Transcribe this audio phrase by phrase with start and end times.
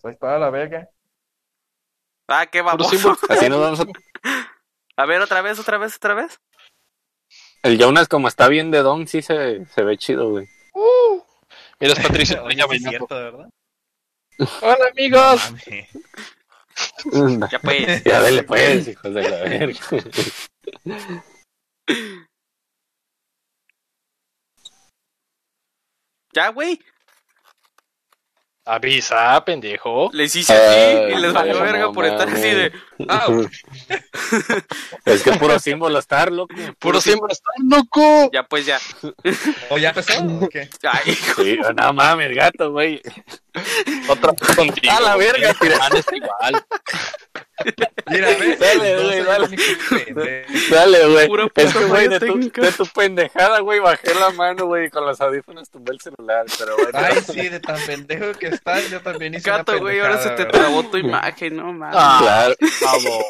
[0.00, 0.88] Soy toda la verga.
[2.28, 3.16] Ah, qué baboso.
[3.28, 3.84] Así nos vamos a...
[4.96, 6.40] A ver, otra vez, otra vez, otra vez.
[7.62, 10.48] El Jonas, como está bien de don, sí se, se ve chido, güey.
[11.80, 12.42] Mira, es Patricia.
[12.42, 13.48] Oye, es cierto, ¿verdad?
[14.62, 15.54] Hola, amigos.
[17.50, 18.04] Ya pues.
[18.04, 19.80] Ya dale pues, hijos de la verga.
[26.32, 26.78] Ya, güey.
[28.68, 30.10] Avisa, pendejo.
[30.12, 32.72] Les hice así Ay, y les valió no verga por estar así de.
[35.04, 36.54] Es que puro símbolo estar, loco.
[36.78, 38.30] Puro símbolo, está loco.
[38.32, 38.78] Ya, pues ya.
[39.70, 40.68] ¿O ya empezó o qué?
[40.82, 43.00] Ay, Sí, no mames, gato, güey.
[44.08, 44.92] Otra vez contigo.
[44.96, 45.70] A la verga, güey.
[45.70, 45.78] tira.
[45.78, 46.66] Man, está igual.
[48.06, 48.58] Mira, ¿ves?
[48.58, 50.46] Dale, güey, dale.
[50.70, 51.50] Dale, güey.
[51.56, 55.04] Es que, güey, de tu, de tu pendejada, güey, bajé la mano, güey, y con
[55.04, 56.90] los audífonos tumbé el celular, pero bueno.
[56.94, 60.30] Ay, sí, de tan pendejo que estás, yo también hice gato, una güey, ahora se
[60.30, 61.96] te trabó tu imagen, no mames.
[61.98, 62.18] Ah.
[62.20, 62.54] Claro.
[62.92, 63.24] Vamos.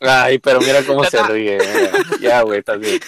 [0.00, 1.58] Ay, pero mira cómo se ríe.
[1.58, 1.92] mira.
[2.20, 3.00] Ya, güey, estás bien.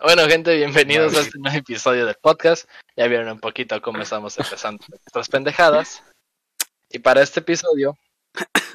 [0.00, 2.68] Bueno, gente, bienvenidos a este nuevo episodio del podcast.
[2.96, 6.02] Ya vieron un poquito cómo estamos empezando nuestras pendejadas.
[6.90, 7.96] Y para este episodio,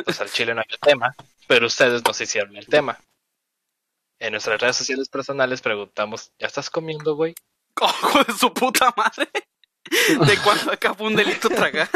[0.05, 1.13] pues al chile no hay el tema,
[1.47, 2.97] pero ustedes nos hicieron el tema.
[4.19, 7.35] En nuestras redes sociales personales preguntamos, ¿ya estás comiendo, güey?
[7.73, 9.29] Cojo de su puta madre.
[10.25, 11.89] ¿De cuándo fue un delito tragar?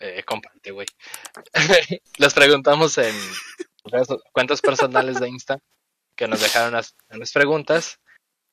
[0.00, 0.86] Eh, comparte, güey.
[2.18, 3.14] Les preguntamos en
[4.32, 5.58] cuentas personales de Insta
[6.16, 8.00] que nos dejaron unas, unas preguntas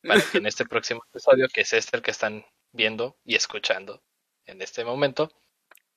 [0.03, 4.01] para que en este próximo episodio, que es este el que están viendo y escuchando
[4.45, 5.31] en este momento,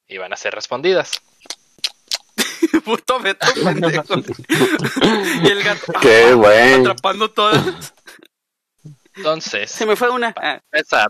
[0.06, 1.22] iban a ser respondidas.
[2.84, 4.14] Puto Beto, pendejo.
[5.42, 6.74] Y el gato Qué ah, güey.
[6.74, 7.94] atrapando todas.
[9.16, 10.34] Entonces, Se me fue una.
[10.36, 11.08] Ah, empezar,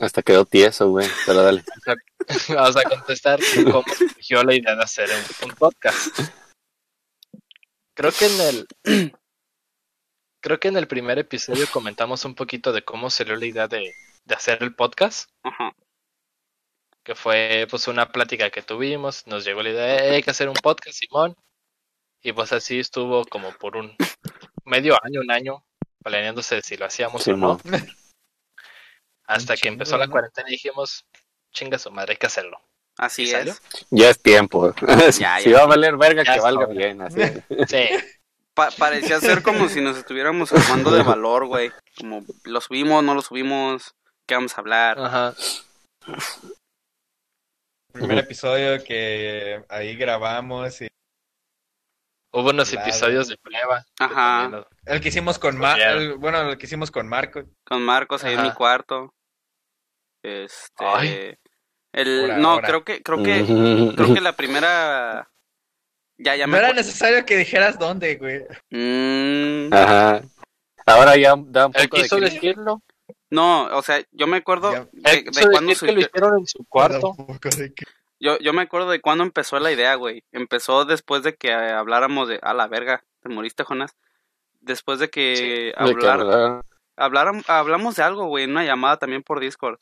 [0.00, 1.62] Hasta quedó tieso, güey, pero dale.
[2.48, 6.18] vamos a contestar cómo surgió la idea de hacer un, un podcast.
[7.94, 8.66] Creo que en el
[10.42, 13.92] creo que en el primer episodio comentamos un poquito de cómo salió la idea de,
[14.24, 15.72] de hacer el podcast, ajá.
[17.04, 20.48] que fue pues una plática que tuvimos, nos llegó la idea, "Eh, hay que hacer
[20.48, 21.36] un podcast, Simón,
[22.22, 23.94] y pues así estuvo como por un
[24.64, 25.62] medio año, un año,
[26.02, 27.86] planeándose si lo hacíamos o no, Simón.
[29.30, 31.04] Hasta que empezó la cuarentena y dijimos,
[31.52, 32.60] chinga su madre, hay que hacerlo.
[32.98, 33.62] Así es.
[33.90, 34.74] Ya es tiempo.
[35.18, 35.56] Ya, si ya.
[35.58, 37.00] va a valer verga, Ya que valga bien.
[37.02, 37.20] Así.
[37.68, 37.88] Sí,
[38.52, 41.70] Pa- parecía ser como si nos estuviéramos armando de valor, güey.
[41.96, 43.94] Como lo subimos, no lo subimos,
[44.26, 44.98] qué vamos a hablar.
[45.00, 45.34] ajá.
[47.92, 50.88] Primer episodio que ahí grabamos y
[52.32, 52.86] Hubo unos Claro.
[52.86, 53.84] episodios de prueba.
[53.98, 54.64] Ajá.
[54.86, 55.78] el que hicimos con Mar,
[56.18, 57.42] bueno, el que hicimos con Marco.
[57.64, 59.12] Con Marcos ahí en mi cuarto.
[60.22, 60.84] Este.
[60.84, 61.34] Ay.
[61.92, 62.68] El, no, ahora.
[62.68, 63.44] creo que, creo que,
[63.96, 65.28] creo que la primera.
[66.18, 68.44] Ya, ya No me era necesario que dijeras dónde, güey.
[68.70, 70.20] Mm, Ajá.
[70.86, 72.82] Ahora ya da un poco quiso decirlo.
[73.30, 74.86] no, o sea, yo me acuerdo Ya.
[74.92, 77.14] de, de cuándo decir que lo hicieron en su cuarto.
[78.18, 80.22] Yo, yo me acuerdo de cuándo empezó la idea, güey.
[80.32, 82.38] Empezó después de que eh, habláramos de.
[82.42, 83.96] A la verga, te moriste, Jonas.
[84.60, 86.62] Después de que Sí, De que hablar,
[86.96, 89.78] hablar- hablamos de algo, güey, en una llamada también por Discord.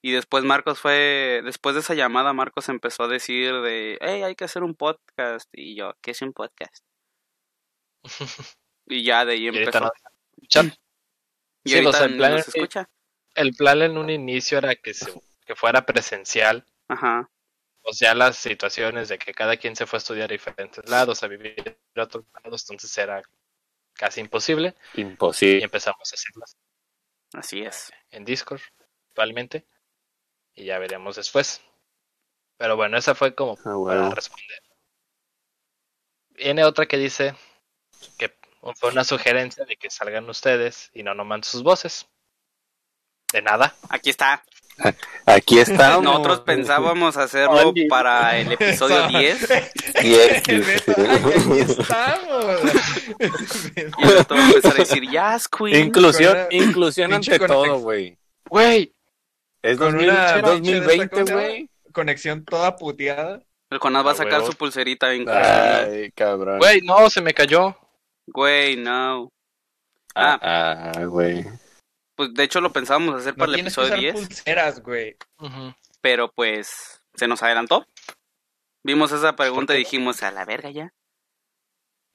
[0.00, 4.34] Y después Marcos fue, después de esa llamada, Marcos empezó a decir de, hey, hay
[4.36, 5.48] que hacer un podcast.
[5.52, 6.84] Y yo, ¿qué es un podcast?
[8.86, 9.80] Y ya de ahí Y ahorita empezó.
[9.80, 9.90] no
[10.36, 10.72] escuchan.
[11.64, 12.88] Y Sí, o sea, el plan nos escucha.
[13.34, 15.12] El plan en un inicio era que, se-
[15.44, 16.64] que fuera presencial.
[16.88, 17.28] Ajá.
[17.82, 21.22] Pues ya las situaciones de que cada quien se fue a estudiar a diferentes lados,
[21.22, 23.22] a vivir a otros lados, entonces era
[23.94, 24.76] casi imposible.
[24.94, 25.64] Y Imposible.
[25.64, 26.56] empezamos a hacerlas
[27.34, 27.92] Así es.
[28.12, 28.60] en Discord
[29.10, 29.66] actualmente.
[30.58, 31.60] Y ya veremos después.
[32.56, 34.60] Pero bueno, esa fue como Ah, para responder.
[36.30, 37.34] Viene otra que dice
[38.18, 38.36] que
[38.74, 42.08] fue una sugerencia de que salgan ustedes y no nomás sus voces.
[43.32, 43.76] De nada.
[43.88, 44.42] Aquí está.
[45.26, 46.02] Aquí estamos.
[46.02, 47.86] Nosotros pensábamos hacerlo Oye.
[47.88, 49.18] para el episodio Eso.
[49.18, 49.48] 10.
[50.02, 50.48] Yes.
[50.48, 52.60] El Beto, ay, aquí estamos.
[53.98, 55.86] Y a empezar a decir, Jazz Queen.
[55.86, 58.18] Inclusión, inclusión ante todo, güey.
[58.48, 58.92] Güey,
[59.62, 61.34] Es Con 2000 una pinche de esta 2020, cosa.
[61.34, 61.70] güey.
[61.92, 63.42] Conexión toda puteada.
[63.70, 64.46] El Jonás va a sacar huevo.
[64.52, 66.58] su pulserita bien Ay, cabrón.
[66.58, 67.76] güey, no, se me cayó.
[68.26, 69.30] Güey, no.
[70.14, 71.44] Ah, Ah, ah, güey.
[72.14, 74.82] pues de hecho lo pensábamos hacer No para el tienes que episodio usar 10, pulseras,
[74.82, 75.16] güey.
[76.00, 77.86] Pero pues se nos adelantó.
[78.84, 80.92] Vimos esa pregunta y dijimos, a la verga ya.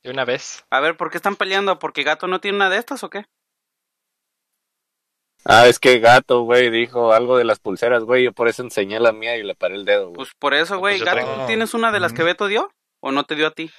[0.01, 0.65] De una vez.
[0.69, 1.77] A ver, ¿por qué están peleando?
[1.79, 3.25] ¿Porque Gato no tiene una de estas o qué?
[5.45, 8.23] Ah, es que gato, güey, dijo algo de las pulseras, güey.
[8.23, 10.15] Yo por eso enseñé la mía y le paré el dedo, güey.
[10.15, 10.93] Pues por eso, Ah, güey.
[10.93, 12.23] pues yo Gato, traigo- ¿tú ¿tienes una de las que.
[12.23, 12.71] Beto dio?
[13.01, 13.69] ¿O no te dio a ti?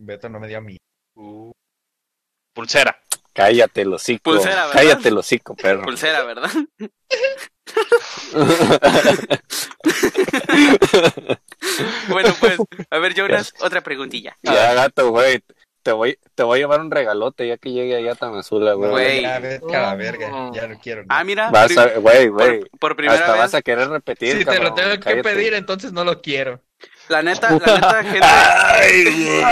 [0.00, 0.76] Beto no me dio a mí.
[1.16, 1.50] Uh,
[2.54, 3.00] pulsera.
[3.32, 4.22] Cállate, el hocico.
[4.22, 4.72] Pulsera, ¿verdad?
[4.80, 5.82] Cállate, el hocico, perro.
[5.82, 6.50] Pulsera, ¿verdad?
[12.08, 12.58] bueno, pues,
[12.90, 14.36] a ver, Jonas, otra preguntilla.
[14.42, 15.42] ya, gato, güey.
[15.88, 18.90] Te voy, te voy a llevar un regalote ya que llegue allá a Tamazula, güey.
[18.90, 19.22] Güey.
[19.22, 20.50] Ya, vete a la verga.
[20.52, 21.04] Ya no quiero.
[21.08, 22.60] Ah, mira, Vas a, güey, güey.
[22.60, 25.22] por, por primera Hasta vez, vas a querer repetir, Si te lo cabrón, tengo que
[25.22, 26.60] pedir, entonces no lo quiero.
[27.08, 29.42] la neta, la neta, gente, Ay, güey.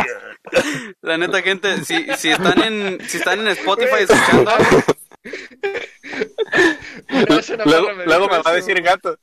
[1.00, 4.50] la neta, gente, si, si están en, si están en Spotify escuchando,
[7.64, 9.18] luego, luego me va a decir gato.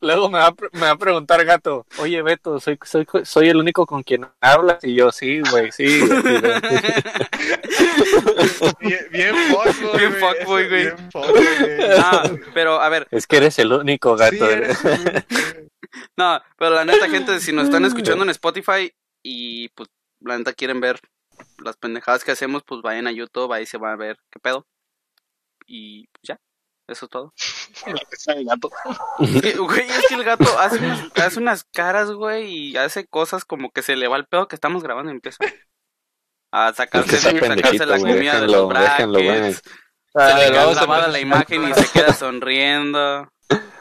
[0.00, 3.84] Luego me va, me va a preguntar gato, oye Beto, soy, soy, soy el único
[3.84, 4.82] con quien hablas.
[4.82, 6.00] Y yo, sí, güey, sí.
[6.00, 6.20] güey.
[8.80, 10.84] Bien, bien fuckboy, Bien fuckboy, güey.
[10.84, 11.80] Bien fuckboy, güey.
[11.98, 12.22] Ah,
[12.54, 14.36] pero a ver, Es que eres el único gato.
[14.36, 14.78] Sí, eres
[16.16, 18.92] no, pero la neta, gente, si nos están escuchando en Spotify
[19.22, 19.88] y pues
[20.20, 21.00] la neta quieren ver
[21.58, 24.66] las pendejadas que hacemos, pues vayan a YouTube, ahí se van a ver qué pedo.
[25.66, 26.40] Y pues ya,
[26.92, 27.32] eso es todo.
[28.26, 28.70] El gato.
[29.18, 33.70] Güey, es que el gato hace unas, hace unas caras, güey, y hace cosas como
[33.70, 35.38] que se le va el pedo que estamos grabando y empieza
[36.52, 38.90] a sacarse, Es que sacarse la comida de los brackets.
[38.98, 39.54] déjenlo, güey.
[39.54, 43.28] Se A le queda la imagen y se queda sonriendo.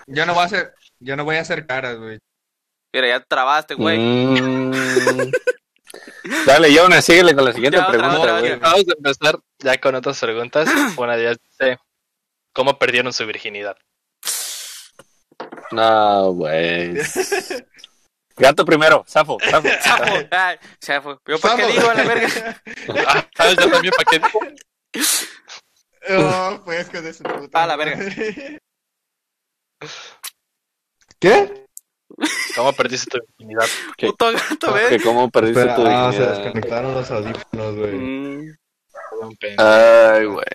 [0.07, 2.19] Yo no voy a hacer, yo no voy a hacer caras, güey.
[2.93, 3.97] Mira, ya trabaste, güey.
[3.97, 5.31] Mm.
[6.45, 8.51] Dale, Jonas, síguele con la siguiente Ya, pregunta, otra, güey.
[8.53, 8.69] otra.
[8.69, 10.69] Vamos a empezar ya con otras preguntas.
[10.97, 11.79] Una de ellas dice,
[12.53, 13.77] ¿cómo perdieron su virginidad?
[15.71, 16.95] No, güey.
[18.39, 19.67] Gato primero, Safo, Safo.
[19.81, 21.19] Sapo, ay, chafo.
[21.27, 22.61] ¿Yo para qué digo a la verga?
[23.07, 24.21] Ah, ¿Sabes yo también para qué?
[26.11, 27.63] Oh, pues con esa puta.
[27.63, 27.99] A la verga.
[31.19, 31.65] ¿Qué?
[32.55, 33.67] ¿Cómo perdiste tu virginidad?
[33.97, 34.07] ¿Qué?
[34.07, 35.03] Puto gato, Que ¿ves?
[35.03, 37.93] ¿Cómo perdiste Espera, tu ah, se desconectaron los audífonos, güey.
[37.93, 38.57] Mm,
[39.57, 40.45] Ay, güey.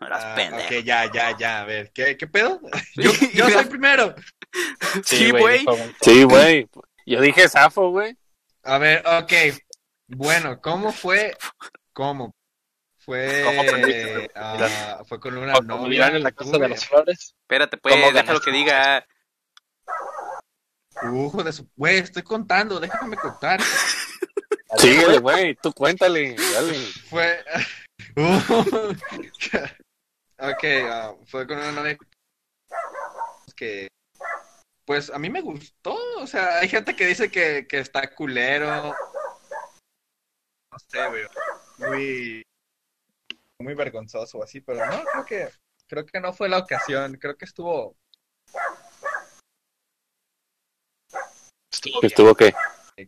[0.00, 0.64] No eras Ah, pendejo.
[0.66, 1.60] ok, ya, ya, ya.
[1.60, 2.60] A ver, ¿qué, qué pedo?
[2.94, 4.14] Yo, yo soy primero.
[5.04, 5.64] Sí, güey.
[6.00, 6.68] Sí, güey.
[7.04, 8.16] Yo dije Safo, güey.
[8.62, 9.32] A ver, ok.
[10.08, 11.36] Bueno, ¿cómo fue?
[11.92, 12.34] ¿Cómo?
[12.98, 13.42] Fue.
[13.44, 13.62] ¿Cómo
[14.34, 16.08] ah, fue con una novia.
[16.08, 17.34] en la que casa de las flores.
[17.42, 18.50] Espérate, pues, ¿Cómo déjalo ganaste?
[18.50, 19.06] que diga.
[21.12, 21.68] Ujo de su.
[21.76, 23.60] Güey, estoy contando, déjame contar.
[24.78, 25.54] Síguele, güey.
[25.62, 26.34] Tú cuéntale.
[26.34, 26.74] Dale.
[27.08, 27.44] Fue.
[28.18, 28.94] Uh,
[30.38, 31.96] ok, ah, fue con una novia
[33.56, 33.88] que.
[34.84, 35.96] Pues a mí me gustó.
[36.18, 38.94] O sea, hay gente que dice que, que está culero.
[40.72, 41.24] No sé, güey.
[41.78, 42.42] Muy.
[43.58, 45.48] Muy vergonzoso o así, pero no, creo que.
[45.88, 47.14] Creo que no fue la ocasión.
[47.14, 47.96] Creo que estuvo.
[52.02, 52.54] ¿Estuvo qué?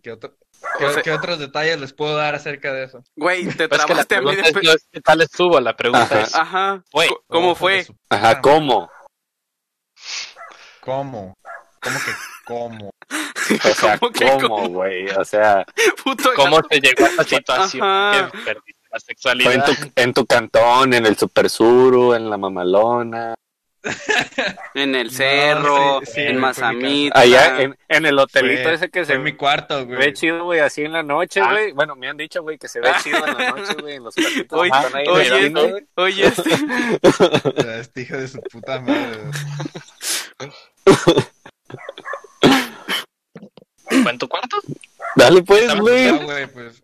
[0.03, 0.37] ¿Qué, otro-
[0.79, 3.03] qué- O sea- qué otros detalles les puedo dar acerca de eso?
[3.17, 4.65] Güey, te Pues que la trabaste a mí pregunta es, después.
[4.65, 6.21] no es qué tal estuvo, la pregunta Ajá.
[6.23, 6.85] es, Ajá.
[6.93, 7.85] Co- ¿Cómo de fue?
[7.85, 8.91] su Ajá, ¿cómo?
[10.81, 11.35] ¿Cómo?
[11.81, 12.13] ¿Cómo que
[12.45, 12.91] cómo?
[13.65, 15.09] O sea, ¿Cómo que ¿cómo, güey?
[15.11, 15.65] O sea,
[16.05, 16.69] Puto ¿cómo gato.
[16.69, 17.83] te llegó a esa situación?
[17.83, 18.31] Ajá.
[18.31, 19.65] Que perdiste la fue en sexualidad.
[19.67, 23.35] tu, en tu cantón, en el Super Suru, en la mamalona,
[24.75, 27.19] En el No, cerro, sí, sí, en fue Mazamita.
[27.21, 30.61] allá en, en el hotelito Fue- ese que se en mi cuarto, ve chido, güey,
[30.61, 31.51] así en la noche, Ah.
[31.51, 31.73] güey.
[31.73, 34.15] Bueno, me han dicho, güey, que se ve chido en la noche, güey, en los
[34.15, 36.51] cuartitos Oye, están ahí oye, esquina, este, oye, este.
[37.81, 39.19] Este hijo de su puta madre.
[44.03, 44.57] ¿Fue en tu cuarto?
[45.17, 46.05] Dale, pues, güey.
[46.05, 46.83] Ya, güey, pues.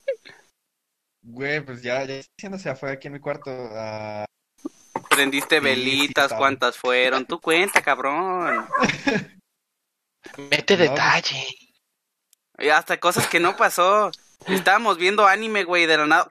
[1.65, 3.51] Pues ya, ya sea, fue aquí en mi cuarto.
[3.51, 4.25] ah,
[5.11, 6.33] Prendiste sí, velitas.
[6.33, 7.27] ¿cuántas fueron?
[7.27, 8.67] Tú cuenta, cabrón.
[10.37, 11.47] Mete No, detalle.
[12.59, 14.11] Y hasta cosas que no pasó.
[14.47, 16.27] Estábamos viendo anime, güey, de la nada.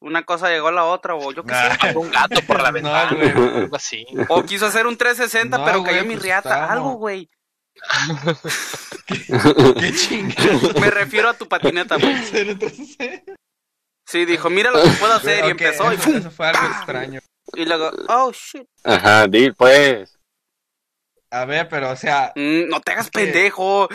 [0.00, 1.68] Una cosa llegó a la otra, o yo qué sé.
[1.68, 1.76] nah.
[1.78, 3.14] Pasó un gato por la No, ventana.
[3.14, 3.30] güey.
[3.30, 4.04] algo así.
[4.28, 6.70] O quiso hacer un 360, No, pero güey, cayó mi pues, riata.
[6.72, 7.30] Algo, güey.
[9.06, 10.80] Qué chingada.
[10.80, 12.14] Me refiero a tu patineta, güey.
[14.06, 15.44] Sí, dijo, mira lo que puedo hacer.
[15.46, 15.92] Y empezó.
[15.92, 17.20] Y, eso fue algo extraño.
[17.54, 18.66] Y luego, oh, shit.
[18.84, 20.18] Ajá, di, pues.
[21.30, 23.20] A ver, pero, o sea, Mm, no te hagas ¿Qué?
[23.24, 23.88] pendejo.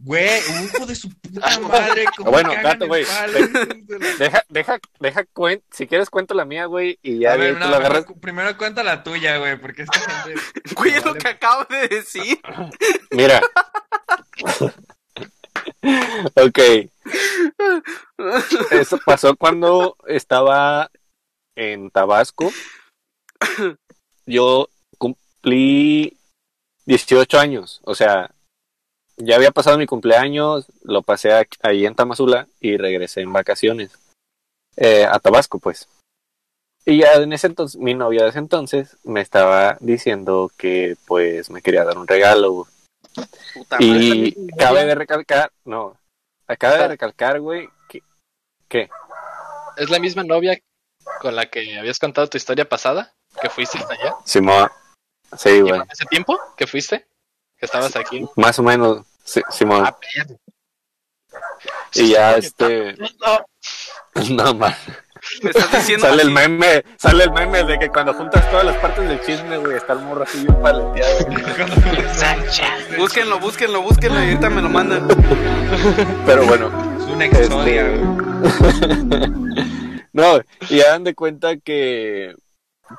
[0.00, 2.04] güey, un hijo de su puta madre.
[2.16, 3.04] ¿cómo Bueno, gato, güey.
[3.04, 7.54] de Deja, deja, deja, cuen- si quieres cuento la mía, güey, y ya A ver,
[7.54, 8.04] tú no, la agarras.
[8.04, 10.40] primero, primero cuenta la tuya, güey, porque esta gente.
[10.76, 12.38] Güey, es lo que acabo de decir.
[13.10, 13.40] Mira.
[16.36, 16.58] ok,
[18.70, 20.90] eso pasó cuando estaba
[21.58, 22.50] en Tabasco,
[24.26, 26.16] yo cumplí
[26.86, 27.80] 18 años.
[27.84, 28.30] O sea,
[29.16, 31.30] ya había pasado mi cumpleaños, lo pasé
[31.62, 33.90] ahí en Tamazula y regresé en vacaciones
[34.76, 35.88] eh, a Tabasco, pues.
[36.86, 41.50] Y ya en ese entonces, mi novia de ese entonces me estaba diciendo que pues
[41.50, 42.68] me quería dar un regalo.
[43.52, 43.98] Puta madre.
[43.98, 45.98] Y cabe de recalcar, no,
[46.46, 48.00] acaba de recalcar, güey, que,
[48.68, 48.88] que
[49.76, 50.58] ¿Es la misma novia
[51.20, 53.14] con la que habías contado tu historia pasada?
[53.40, 54.14] ¿Que fuiste hasta allá?
[54.24, 54.68] Simón,
[55.36, 57.06] sí, güey, ¿Lleva ese tiempo que fuiste?
[57.56, 58.24] ¿Que estabas aquí?
[58.36, 59.84] más o menos, sí, Simón.
[59.86, 59.96] Ah,
[61.94, 62.96] y ya este,
[64.30, 64.76] no más.
[65.42, 68.76] Me estás diciendo Sale el meme, sale el meme de que cuando juntas todas las
[68.76, 71.26] partes del chisme, güey, está el morro así bien paleteado.
[72.96, 75.08] Búsquenlo, búsquenlo, búsquenlo y ahorita me lo mandan.
[76.24, 77.86] Pero bueno, Es una exodia,
[78.44, 79.28] Este-.
[80.18, 82.34] no, y hagan de cuenta que,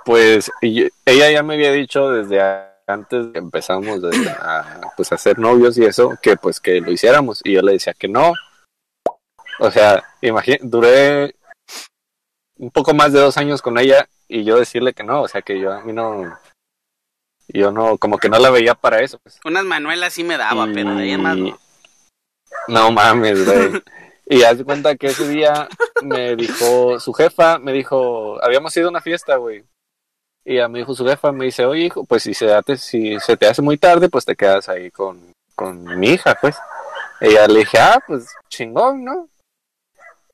[0.06, 2.42] pues, ella ya me había dicho desde
[2.88, 7.42] antes que empezamos a, pues, a ser novios y eso, que pues que lo hiciéramos.
[7.44, 8.34] Y yo le decía que no.
[9.60, 11.36] O sea, imagínate, duré
[12.58, 15.22] un poco más de dos años con ella y yo decirle que no.
[15.22, 16.38] O sea, que yo a mí no,
[17.50, 19.20] yo no, como que no la veía para eso.
[19.20, 19.40] Pues.
[19.44, 21.60] Unas manuelas sí me daba, pero de ahí en más no.
[22.68, 23.84] No mames, güey.
[24.32, 25.68] Y haz de cuenta que ese día
[26.04, 29.66] me dijo su jefa, me dijo, habíamos ido a una fiesta, güey.
[30.46, 33.20] Y ya me dijo su jefa, me dice, oye, hijo, pues si se, te, si
[33.20, 36.56] se te hace muy tarde, pues te quedas ahí con, con mi hija, pues.
[37.22, 39.28] Y ya le dije, ah, pues chingón, ¿no?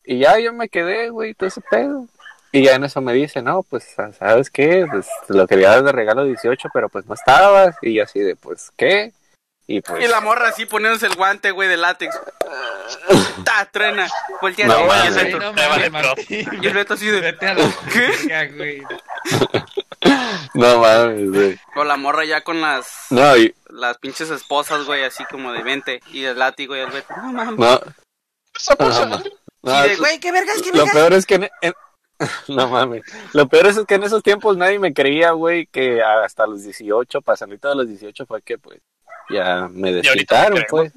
[0.03, 2.05] Y ya yo me quedé, güey, todo ese pedo.
[2.51, 4.85] Y ya en eso me dice, no, pues, ¿sabes qué?
[4.91, 7.77] Pues lo quería dar de regalo 18, pero pues no estabas.
[7.81, 9.13] Y así de, pues, ¿qué?
[9.67, 10.03] Y pues...
[10.03, 12.15] Y la morra así poniéndose el guante, güey, de látex.
[13.43, 13.65] ¡Ta!
[13.71, 14.07] Truena.
[14.41, 16.49] Voltea No, y el Beto- no de Martín.
[16.61, 17.19] y el Beto así de...
[17.21, 18.51] Vete a la ¿Qué?
[18.55, 18.83] güey.
[20.53, 21.59] No mames, güey.
[21.75, 23.07] O la morra ya con las...
[23.09, 26.01] No, y, Las pinches esposas, güey, así como de 20.
[26.11, 27.13] Y el látigo y el Beto.
[27.17, 27.57] No mames.
[27.59, 27.81] no,
[28.57, 29.17] Esa cosa, no,
[29.63, 30.93] Y de, güey, qué vergas, qué Lo vergas.
[30.93, 31.73] peor es que en- en-
[32.47, 33.03] no mames.
[33.33, 37.21] Lo peor es que en esos tiempos nadie me creía, güey, que hasta los 18,
[37.21, 38.79] pasando los 18 fue que pues
[39.29, 40.93] ya me desquitaron, pues.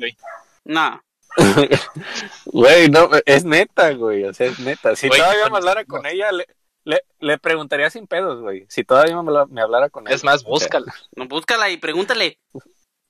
[0.65, 1.01] No.
[2.47, 4.97] Güey, no, es neta, güey, o sea, es neta.
[4.97, 6.47] Si todavía me hablara con ella, le,
[6.85, 8.67] le, le preguntaría sin pedos, güey.
[8.69, 10.17] Si todavía me, habla- me hablara con ella.
[10.17, 10.93] Es más, búscala.
[11.15, 12.39] No, búscala y pregúntale.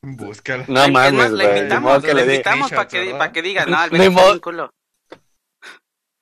[0.02, 0.64] Búscala.
[0.68, 1.46] No mames, güey.
[1.46, 3.84] Ni invitamos, modo que la le diga- invitamos para que, Screenshots, pa' que diga, no,
[3.84, 4.70] el Ni Beto está modo- bien culo.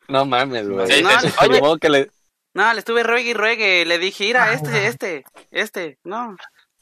[0.09, 0.87] No mames, güey.
[0.87, 1.11] Sí, no.
[2.55, 3.85] No, le estuve ruegue y ruegue.
[3.85, 5.99] Le dije, mira, este, este, este.
[6.05, 6.37] No.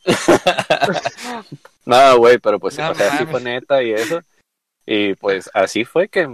[1.86, 3.30] No, güey, pero pues, No o sea, sí mames.
[3.30, 4.20] fue neta y eso.
[4.86, 6.26] Y pues así fue que...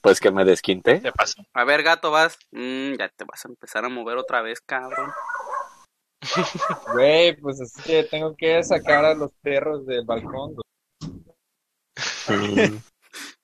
[0.00, 0.98] Pues que me desquinté.
[1.00, 1.42] te pasó.
[1.52, 2.38] A ver, gato, vas.
[2.52, 5.12] Mm, ya te vas a empezar a mover otra vez, cabrón.
[6.94, 10.56] Güey, pues es que tengo que sacar a los perros del balcón.
[12.28, 12.76] Mm.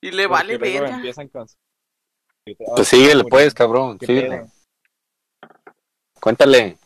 [0.01, 0.95] Y le vale verga.
[0.95, 1.45] empiezan con
[2.75, 3.97] Pues síguele, pues, cabrón.
[3.97, 4.45] ¿Qué Síguele.
[6.21, 6.77] Cuéntale.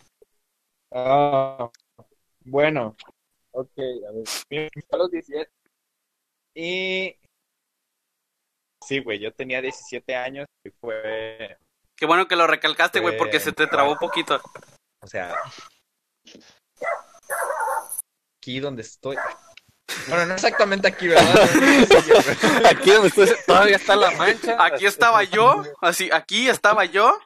[0.92, 1.70] Ah,
[2.42, 2.96] bueno,
[3.52, 4.70] ok, a ver.
[4.92, 5.50] A los 17
[6.56, 7.18] y...
[8.84, 11.58] Sí, güey, yo tenía 17 años y fue,
[12.02, 14.42] Qué bueno que lo recalcaste, güey, porque se te trabó un poquito.
[15.02, 15.36] o sea,
[18.40, 19.18] aquí donde estoy.
[20.08, 21.26] Bueno, no exactamente aquí, ¿verdad?
[22.72, 24.58] Aquí donde estoy, todavía está la mancha.
[24.66, 27.20] Aquí estaba yo, así, aquí estaba yo.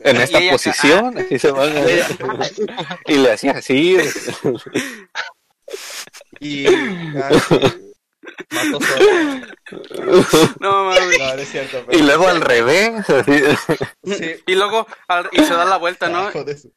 [0.00, 0.56] En esta y ella acá.
[0.64, 1.18] posición.
[1.18, 1.80] Aquí se van a-
[3.06, 3.96] y le hacía así.
[6.40, 6.66] Y...
[7.16, 7.60] ah, sí.
[10.60, 11.18] No mames.
[11.18, 12.04] No, no es cierto, Y pero...
[12.04, 13.08] luego al revés.
[13.10, 13.42] así.
[14.04, 16.28] Sí, Y luego, al- y se da la vuelta, ¿no?
[16.28, 16.72] hijo de su-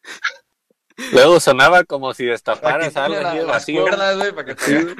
[1.13, 3.81] Luego sonaba como si destaparas algo la- vacío.
[3.83, 4.95] cuerdas, güey, para que te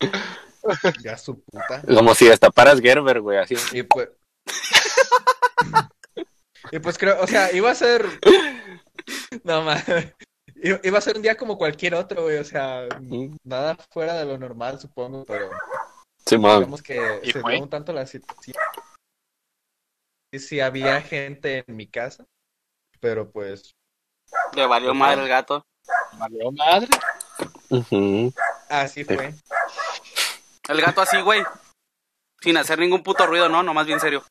[1.02, 1.82] Ya su puta.
[1.82, 3.54] Como si destaparas Gerber, güey, así.
[3.72, 4.08] Y pues.
[6.72, 8.04] Y pues creo, o sea, iba a ser.
[9.44, 9.84] No mames.
[10.56, 12.38] I- Iba a ser un día como cualquier otro, güey.
[12.38, 13.36] O sea, Mm.
[13.44, 15.50] nada fuera de lo normal, supongo, pero
[16.24, 16.60] Simón.
[16.60, 17.54] digamos que ¿Y se fue?
[17.54, 18.56] dio un tanto la situación.
[20.32, 22.24] Y sí había gente en mi casa,
[23.00, 23.72] pero pues
[24.54, 25.64] Le valió madre el gato.
[26.18, 26.88] Valió madre.
[28.68, 29.34] Así fue.
[30.68, 31.42] El gato así, güey.
[32.40, 33.62] Sin hacer ningún puto ruido, ¿no?
[33.62, 34.24] Nomás bien serio.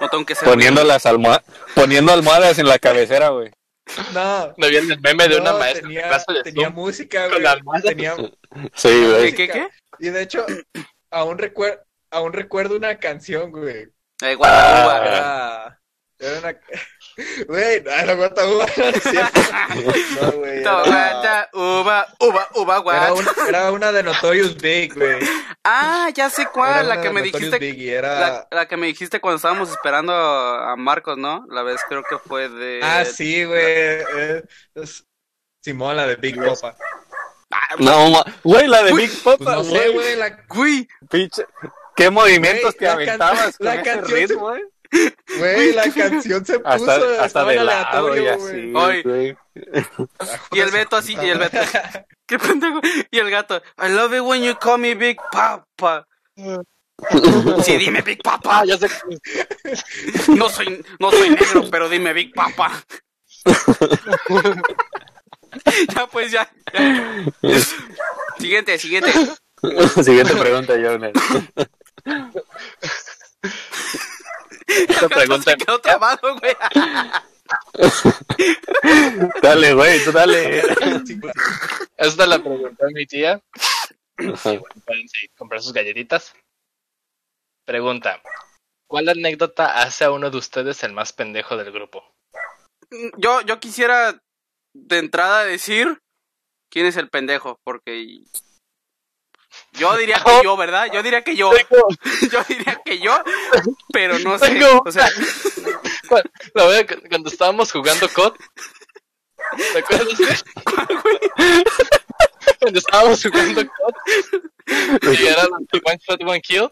[0.00, 0.48] No tengo que ser.
[0.48, 1.42] Poniendo las almohadas,
[1.74, 3.50] poniendo almohadas en la cabecera, güey.
[4.14, 6.74] No, ¿No vieron el meme de una maestra tenía, clase de tenía Zoom?
[6.76, 7.42] música, con güey.
[7.42, 7.82] la almohada.
[7.82, 8.14] Tenía,
[8.74, 9.34] Sí, güey.
[9.34, 9.68] ¿Qué, qué, qué?
[9.98, 10.46] Y de hecho,
[11.10, 13.88] aún, recuer aún recuerdo una canción, güey.
[14.22, 15.02] Eh, Guataúba.
[15.04, 15.78] Ah.
[16.18, 16.60] Era una.
[17.46, 19.40] Güey, no, la guata uva no es cierto.
[20.20, 20.60] No, güey.
[20.60, 23.12] Era, uva, uva, uva, era, guata.
[23.14, 25.18] una, era una de Notorious Big, güey.
[25.64, 27.58] Ah, ya sé Era cuál, la que me Notorious dijiste.
[27.58, 28.20] Big y era.
[28.20, 31.44] La, la que me dijiste cuando estábamos esperando a Marcos, ¿no?
[31.50, 32.80] La vez creo que fue de.
[32.82, 33.60] Ah, sí, güey.
[33.64, 34.42] eh,
[34.74, 35.04] es-
[35.62, 36.74] Simón, la de Big Popa.
[37.50, 40.88] Ah, No, ma- güey, la de Uy, Big Papa, Pues no sé, güey, la, Güey,
[41.10, 41.44] Pinche.
[41.96, 44.62] ¿Qué movimientos Güey, te la aventabas can- con la ese canción se- ritmo, eh?
[45.38, 49.36] Güey, la canción se puso Hasta, de lado y así, güey.
[50.52, 51.58] y el Beto así, y el Beto.
[52.26, 52.80] ¿Qué pendejo?
[53.10, 53.60] Y el gato.
[53.78, 56.06] I love it when you call me Big Papa.
[57.64, 58.60] Sí, dime Big Papa.
[58.60, 58.88] Ah, ya sé.
[60.28, 62.84] No soy, no soy negro, pero dime Big Papa.
[65.94, 66.50] ya, pues ya.
[67.42, 67.58] ya.
[68.38, 69.12] Siguiente, siguiente.
[70.02, 71.12] Siguiente pregunta, Jonas.
[74.88, 75.50] Esta pregunta.
[75.50, 76.56] Se quedó trabado, güey.
[79.42, 80.62] Dale, güey, tú dale.
[81.96, 83.40] Esta la preguntó mi tía.
[84.18, 86.34] Igual pueden seguir, comprar sus galletitas.
[87.64, 88.22] Pregunta.
[88.88, 92.04] ¿Cuál anécdota hace a uno de ustedes el más pendejo del grupo?
[93.16, 94.20] Yo, yo quisiera
[94.74, 96.00] de entrada decir
[96.70, 98.24] quién es el pendejo, porque
[99.72, 100.88] yo diría que yo, ¿verdad?
[100.92, 101.50] Yo diría que yo.
[102.32, 103.22] Yo diría que yo,
[103.92, 104.58] pero no sé.
[104.84, 105.08] O sea,
[106.54, 108.34] La verdad, cu- cuando estábamos jugando COD.
[109.72, 110.44] ¿Te acuerdas?
[112.60, 113.94] cuando estábamos jugando COD.
[115.20, 116.70] Y era One Shot One Kill.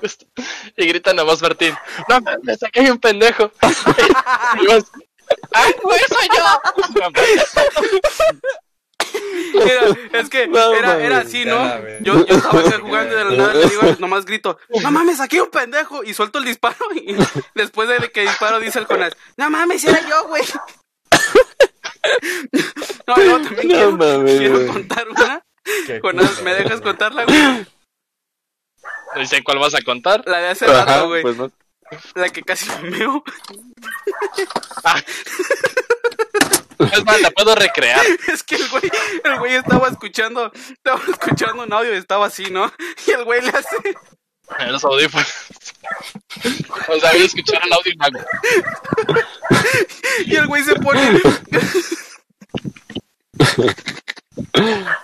[0.00, 0.26] gusto.
[0.76, 1.74] Y grita nomás Martín.
[2.08, 3.50] No mames, aquí hay un pendejo.
[5.52, 6.44] ¡Ay, güey, soy yo!
[10.12, 11.62] Es que No, era, era así, ¿no?
[12.00, 15.20] Yo, yo estaba acá jugando y de la nada le digo, nomás grito, no mames,
[15.20, 17.16] aquí hay un pendejo, y suelto el disparo, y
[17.54, 20.42] después de que disparo dice el Jonás, no mames, era yo, güey.
[23.06, 25.42] No, no, también No quiero, mames, quiero contar una.
[25.86, 27.66] Qué Jonás, ¿me dejas contarla, güey?
[29.16, 30.22] No sé cuál vas a contar.
[30.26, 31.22] La de hace rato, güey.
[31.22, 31.50] pues no.
[32.14, 33.22] La que casi me meo.
[36.92, 38.04] Es más, la puedo recrear.
[38.32, 38.82] Es que el güey,
[39.24, 42.72] el güey estaba escuchando, estaba escuchando un audio y estaba así, ¿no?
[43.06, 43.76] Y el güey le hace,
[44.58, 45.26] En los audífonos.
[46.88, 48.18] O sea, voy a escuchar el audio y mago.
[50.26, 51.20] y el güey se pone,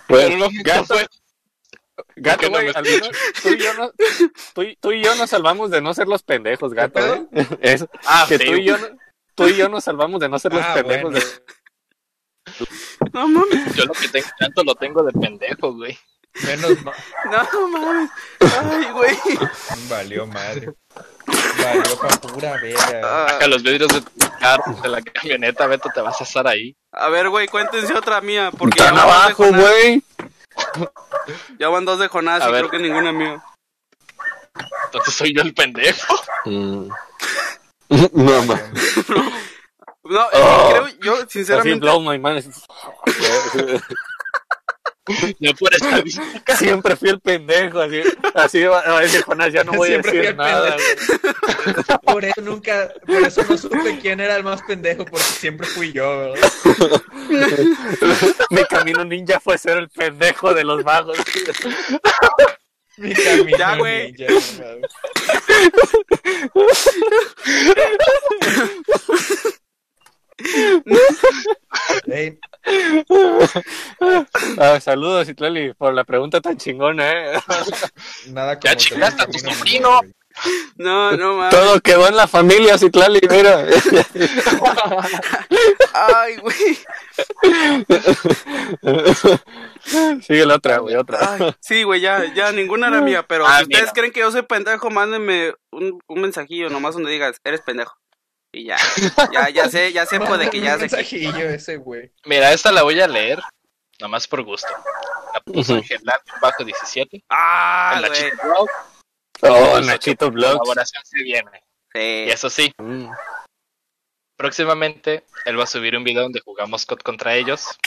[0.09, 1.07] Pues, no gato, fue.
[2.17, 3.91] gato, no me tú y yo no,
[4.55, 7.27] tú, y- tú y yo nos salvamos de no ser los pendejos, gato, ¿eh?
[7.63, 8.45] Eso, Ah, que sí.
[8.47, 8.89] tú y yo, no-
[9.35, 11.13] tú y yo nos salvamos de no ser los Ah, pendejos.
[11.13, 11.19] bueno.
[11.19, 11.56] de-
[13.13, 15.99] no mames, Yo lo que tengo tanto lo tengo de pendejo, güey.
[16.45, 16.95] Menos mal.
[17.53, 18.11] no mames.
[18.41, 19.17] Ay, güey.
[19.89, 20.73] Valió madre.
[21.63, 23.01] Valió pa' pura verga.
[23.03, 26.47] Ah, Saca los vidrios de tu carro, de la camioneta, Beto, te vas a estar
[26.47, 26.75] ahí.
[26.93, 30.03] a ver, güey, cuéntense otra mía, porque ya Están abajo, güey.
[31.59, 32.61] ya van dos de Jonás A y ver.
[32.69, 33.43] creo que ninguna mía.
[34.87, 36.15] Entonces soy yo el pendejo.
[36.45, 36.89] Mm.
[38.13, 38.61] No, ma.
[40.09, 40.69] No, Oh.
[40.71, 42.45] creo, yo Así sinceramente, blow my mind.
[45.39, 46.57] Yo por estadística.
[46.57, 48.03] Siempre fui el pendejo, así,
[48.35, 50.77] así a decir Jonás, ya no voy a Siempre decir nada.
[52.03, 55.93] Por eso nunca, por eso no supe quién era el más pendejo, porque siempre fui
[55.93, 56.51] yo, ¿verdad?
[58.51, 61.19] Mi camino ninja fue ser el pendejo de los vagos.
[62.97, 64.13] Mi camino Ya, güey.
[64.13, 64.27] ninja,
[74.59, 77.39] Ah, saludos, Itlali, por la pregunta tan chingona, ¿eh?
[78.29, 79.63] nada como Ya chingaste a tu sobrino.
[79.65, 80.13] ninja, güey.
[80.77, 81.51] no, no mames.
[81.55, 83.67] Todo quedó en la familia, Citlali, mira.
[85.95, 86.79] Ay, güey.
[90.23, 91.19] Sigue la otra, güey, otra.
[91.39, 94.31] Ay, sí, güey, ya, ya, ninguna era mía, pero Ah, si ustedes creen que yo
[94.31, 97.95] soy pendejo, mándenme un, un mensajillo nomás donde digas, eres pendejo.
[98.57, 98.79] Y ya,
[99.33, 100.87] ya, ya sé, ya sé, puede que ya sé.
[101.55, 102.11] ese, güey.
[102.25, 103.39] Mira, esta la voy a leer.
[104.01, 104.69] Nomás por gusto.
[105.35, 105.83] La puso Ujú.
[105.83, 107.23] Angelar bajo 17.
[107.29, 108.21] Ah, En la güey.
[108.31, 108.69] Chico Blog.
[109.43, 110.57] Oh, Nachito Vlogs.
[110.59, 111.63] colaboración se viene.
[111.93, 112.31] Y Sí.
[112.33, 113.11] eso sí, Mm.
[114.39, 117.79] próximamente él va a subir un video donde jugamos COD contra ellos.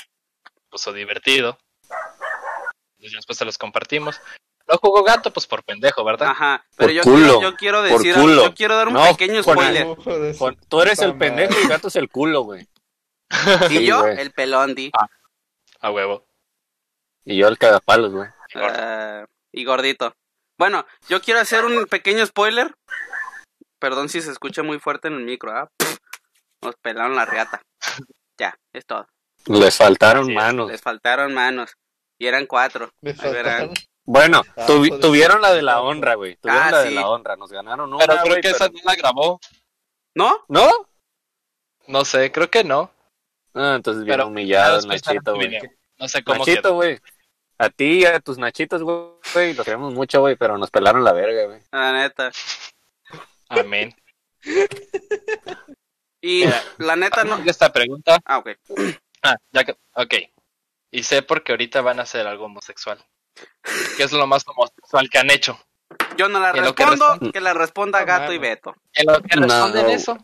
[0.69, 1.57] Puso divertido.
[2.99, 4.21] Y después se los compartimos.
[4.69, 6.29] No jugó gato, pues por pendejo, ¿verdad?
[6.29, 6.63] Ajá.
[6.77, 8.43] Pero Por yo culo, quiero, yo quiero por decir, culo.
[8.43, 9.87] yo quiero dar un No, pequeño spoiler.
[10.37, 12.67] Con- Tú eres el pendejo y gato es el culo, güey.
[13.71, 14.19] Y Sí, yo, güey.
[14.19, 14.91] el pelón, di.
[15.81, 16.25] A huevo.
[17.25, 18.29] Y yo el cagapalos, güey.
[18.55, 20.15] Ah, y gordito.
[20.57, 22.75] Bueno, yo quiero hacer un pequeño spoiler.
[23.79, 25.69] Perdón si se escucha muy fuerte en el micro, ¿ah?
[26.61, 27.61] Nos pelaron la reata.
[28.37, 29.07] Ya, es todo.
[29.45, 30.69] Les faltaron manos.
[30.69, 31.71] Les faltaron manos.
[32.19, 32.91] Y eran cuatro.
[33.01, 33.71] Me Ahí verán.
[34.11, 36.35] Bueno, Ah, tuvi- tuvieron la de la honra, güey.
[36.37, 36.95] Tuvieron Ah, la de sí.
[36.95, 37.35] la honra.
[37.35, 39.39] Nos ganaron una, Pero creo que esa no la grabó.
[40.15, 40.45] ¿No?
[40.47, 40.67] ¿No?
[41.85, 42.91] No sé, creo que no.
[43.53, 45.59] Ah, entonces bien Pero humillado, Nachito, güey.
[45.99, 46.99] No sé cómo Nachito, güey.
[47.59, 49.53] A ti y a tus nachitos, güey.
[49.53, 51.61] Los queremos mucho, güey, pero nos pelaron la verga, güey.
[51.71, 52.31] La neta.
[53.49, 53.95] Amén.
[56.21, 56.45] Y
[56.79, 57.37] la neta no.
[57.45, 58.17] Esta pregunta.
[58.25, 58.49] Ah, ok.
[59.21, 59.75] Ah, ya que.
[59.93, 60.15] Ok.
[60.91, 62.97] Y sé porque ahorita van a hacer algo homosexual.
[63.97, 65.59] ¿Qué es lo más homosexual que han hecho?
[66.17, 68.37] Yo no la En que respondo, que la responda No Gato y.
[68.37, 68.75] Beto.
[68.93, 69.47] En lo que No.
[69.47, 70.17] responden eso,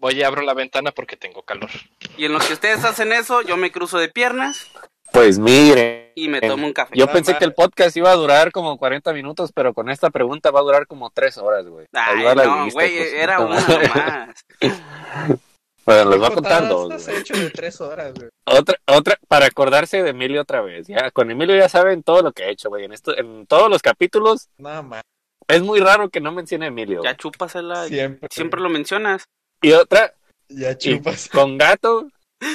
[0.00, 1.70] voy y abro la ventana porque tengo calor.
[2.16, 4.66] Y en lo que ustedes hacen eso, yo me cruzo de piernas
[5.12, 6.12] Pues mire.
[6.14, 6.94] y me tomo un café.
[6.96, 10.10] Yo No pensé que el podcast iba a durar como 40 minutos, pero con esta
[10.10, 11.86] pregunta va a durar como 3 horas, güey.
[11.92, 14.44] Ay, va no, lista, güey, era una nomás.
[15.84, 16.92] Bueno, les voy a contar Contadas dos.
[16.92, 18.28] has hecho de tres horas, güey.
[18.50, 20.86] Otra, otra, para acordarse de Emilio otra vez.
[20.86, 22.84] Ya, con Emilio ya saben todo lo que he hecho, güey.
[22.84, 25.02] En, esto, en todos los capítulos Nada más.
[25.48, 27.02] es muy raro que no mencione a Emilio.
[27.02, 27.86] Ya chúpasela.
[27.86, 28.28] Siempre.
[28.32, 29.24] Siempre lo mencionas.
[29.62, 30.14] Y otra,
[30.48, 31.28] Ya chupas.
[31.28, 32.08] con gato,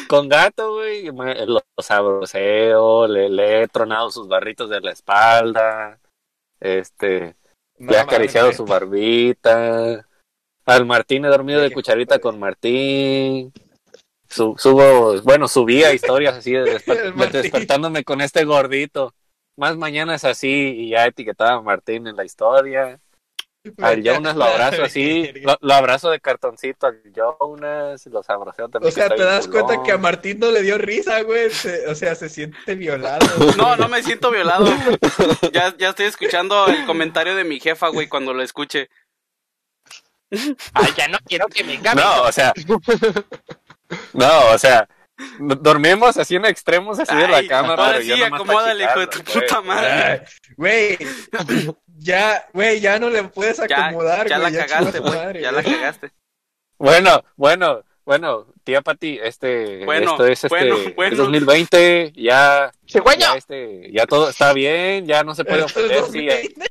[0.08, 1.06] con gato, güey,
[1.46, 6.00] lo sabroseo, le, le he tronado sus barritos de la espalda,
[6.60, 7.36] este,
[7.78, 10.08] No le he acariciado su barbita.
[10.66, 13.52] Al Martín he dormido de cucharita con Martín.
[14.34, 19.14] Su- subo, bueno, subía historias así de, desper- despertándome con este gordito.
[19.56, 23.00] Más mañanas así y ya etiquetaba a Martín en la historia.
[23.78, 28.90] Al Jonas lo abrazo así, lo, lo abrazo de cartoncito al Jonas, los abraceo también.
[28.90, 31.50] O sea, te das cuenta que a Martín no le dio risa, güey.
[31.50, 33.26] Se- o sea, se siente violado.
[33.58, 34.66] No, no me siento violado.
[35.54, 38.90] Ya, ya estoy escuchando el comentario de mi jefa, güey, cuando lo escuche.
[40.74, 42.04] Ay, ya no quiero que me engañen.
[42.04, 42.52] No, o sea.
[44.14, 44.88] No, o sea.
[45.40, 49.00] Dormimos así en extremos así de la Ay, cama, ahora pero sí, yo acomódale, hijo
[49.00, 49.88] de tu puta madre.
[49.92, 50.20] Ay,
[50.58, 50.98] Güey,
[51.98, 55.24] ya, güey, ya no le puedes Ya, acomodar, ya la güey, cagaste, chingó su güey.
[55.26, 56.10] madre, Ya la cagaste.
[56.80, 61.12] Bueno, bueno, bueno, tía Pati, este, Bueno, esto es este, bueno, bueno.
[61.14, 66.66] es 2020, ya, ya este, ya todo está bien, ya no se puede ofender, 2020.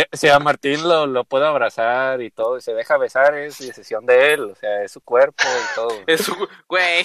[0.00, 3.58] Si, si a Martín lo, lo puedo abrazar y todo, y se deja besar, es
[3.58, 5.88] decisión de él, o sea, es su cuerpo y todo.
[6.06, 6.36] Eso,
[6.68, 7.04] güey.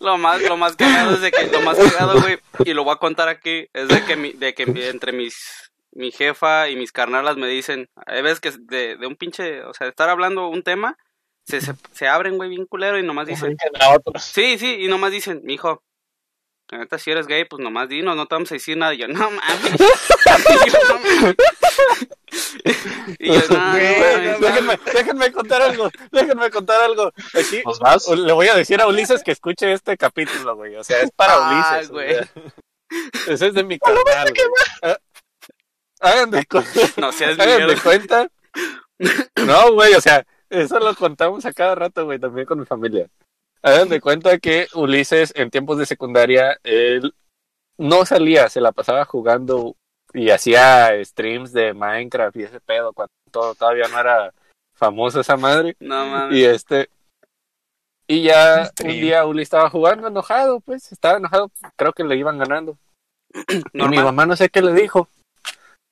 [0.00, 2.94] Lo más, lo más cagado es de que, lo más cagado, güey, y lo voy
[2.94, 6.76] a contar aquí, es de que, mi, de que mi- entre mis, mi jefa y
[6.76, 10.08] mis carnalas me dicen, hay veces que de, de un pinche, o sea, de estar
[10.08, 10.96] hablando un tema,
[11.46, 13.56] se, se, se abren, güey, bien culero y nomás dicen,
[14.20, 15.82] sí, sí, y nomás dicen, mijo,
[16.70, 18.94] la neta, si eres gay, pues nomás dinos, no te vamos a decir nada.
[18.94, 19.80] Y yo, no mames.
[20.30, 21.36] Y yo, no mames.
[23.18, 24.40] Y yo, no, no Güey, mames.
[24.40, 27.12] no déjenme, déjenme contar algo, déjenme contar algo.
[27.34, 28.08] Aquí, ¿Pues vas?
[28.08, 30.74] le voy a decir a Ulises que escuche este capítulo, güey.
[30.76, 31.90] O sea, es para Ah, Ulises.
[31.90, 32.16] güey.
[33.28, 34.50] Ese es de mi canal, güey.
[34.82, 34.96] Ah,
[36.00, 36.62] Hagan de, cu-
[36.96, 38.28] No seas hagan de cuenta.
[39.46, 43.06] No, güey, o sea, eso lo contamos a cada rato, güey, también con mi familia.
[43.64, 47.14] Hagan de cuenta que Ulises en tiempos de secundaria, él
[47.78, 49.74] no salía, se la pasaba jugando
[50.12, 54.34] y hacía streams de Minecraft y ese pedo cuando todo, todavía no era
[54.74, 55.76] famoso esa madre.
[55.80, 56.36] No mames.
[56.36, 56.90] Y este.
[58.06, 58.94] Y ya Stream.
[58.96, 62.76] un día Uli estaba jugando enojado, pues, estaba enojado, creo que le iban ganando.
[63.72, 65.08] Y mi mamá no sé qué le dijo.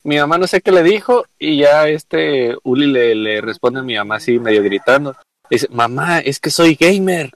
[0.05, 3.83] Mi mamá no sé qué le dijo, y ya este Uli le, le responde a
[3.83, 5.17] mi mamá así, medio gritando.
[5.53, 7.31] Dice, mamá, es que soy gamer.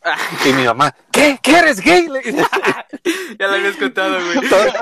[0.47, 1.39] Y mi mamá, ¿qué?
[1.43, 2.09] ¿Qué eres gay?
[3.39, 4.49] Ya lo habías contado, güey.
[4.49, 4.73] toda,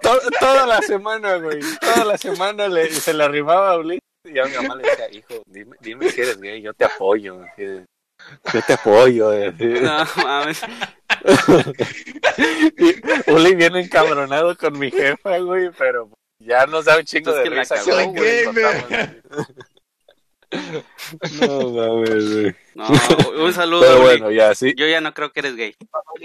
[0.00, 1.58] to- toda la semana, güey.
[1.80, 3.98] Toda la semana le, se le arrimaba a Uli.
[4.24, 7.40] Y a mi mamá le decía, hijo, dime, dime si eres gay, yo te apoyo.
[7.58, 9.32] Yo te apoyo.
[9.58, 10.60] No mames.
[13.26, 17.50] Uli viene encabronado con mi jefa, güey, pero ya nos da un chingo Es de
[17.50, 17.76] risa.
[17.84, 18.44] güey.
[18.44, 18.84] contamos.
[20.50, 22.54] No mames, güey.
[22.74, 22.86] No,
[23.44, 24.74] un saludo, Pero bueno, ya, sí.
[24.76, 25.74] Yo ya no creo que eres gay.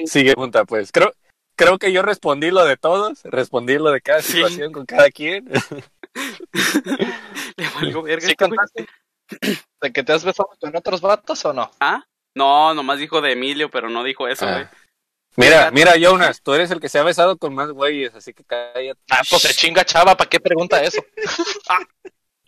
[0.06, 0.92] Sigue pregunta, pues.
[0.92, 1.14] Creo,
[1.56, 4.34] creo que yo respondí lo de todos, respondí lo de cada Sí.
[4.34, 5.50] situación con cada quien.
[7.58, 8.28] Le valgo verga.
[8.28, 8.88] ¿Sí contaste?
[9.82, 11.72] ¿De que te has besado con otros vatos o no?
[11.80, 12.04] ¿Ah?
[12.36, 14.54] No, nomás dijo de Emilio, pero no dijo eso, Ah.
[14.54, 14.66] güey.
[15.38, 18.46] Mira, mira, Jonas, tú eres el que se ha besado con más güeyes, así que
[18.46, 19.00] cállate.
[19.10, 21.04] Ah, pues se chinga chava, ¿para qué pregunta eso?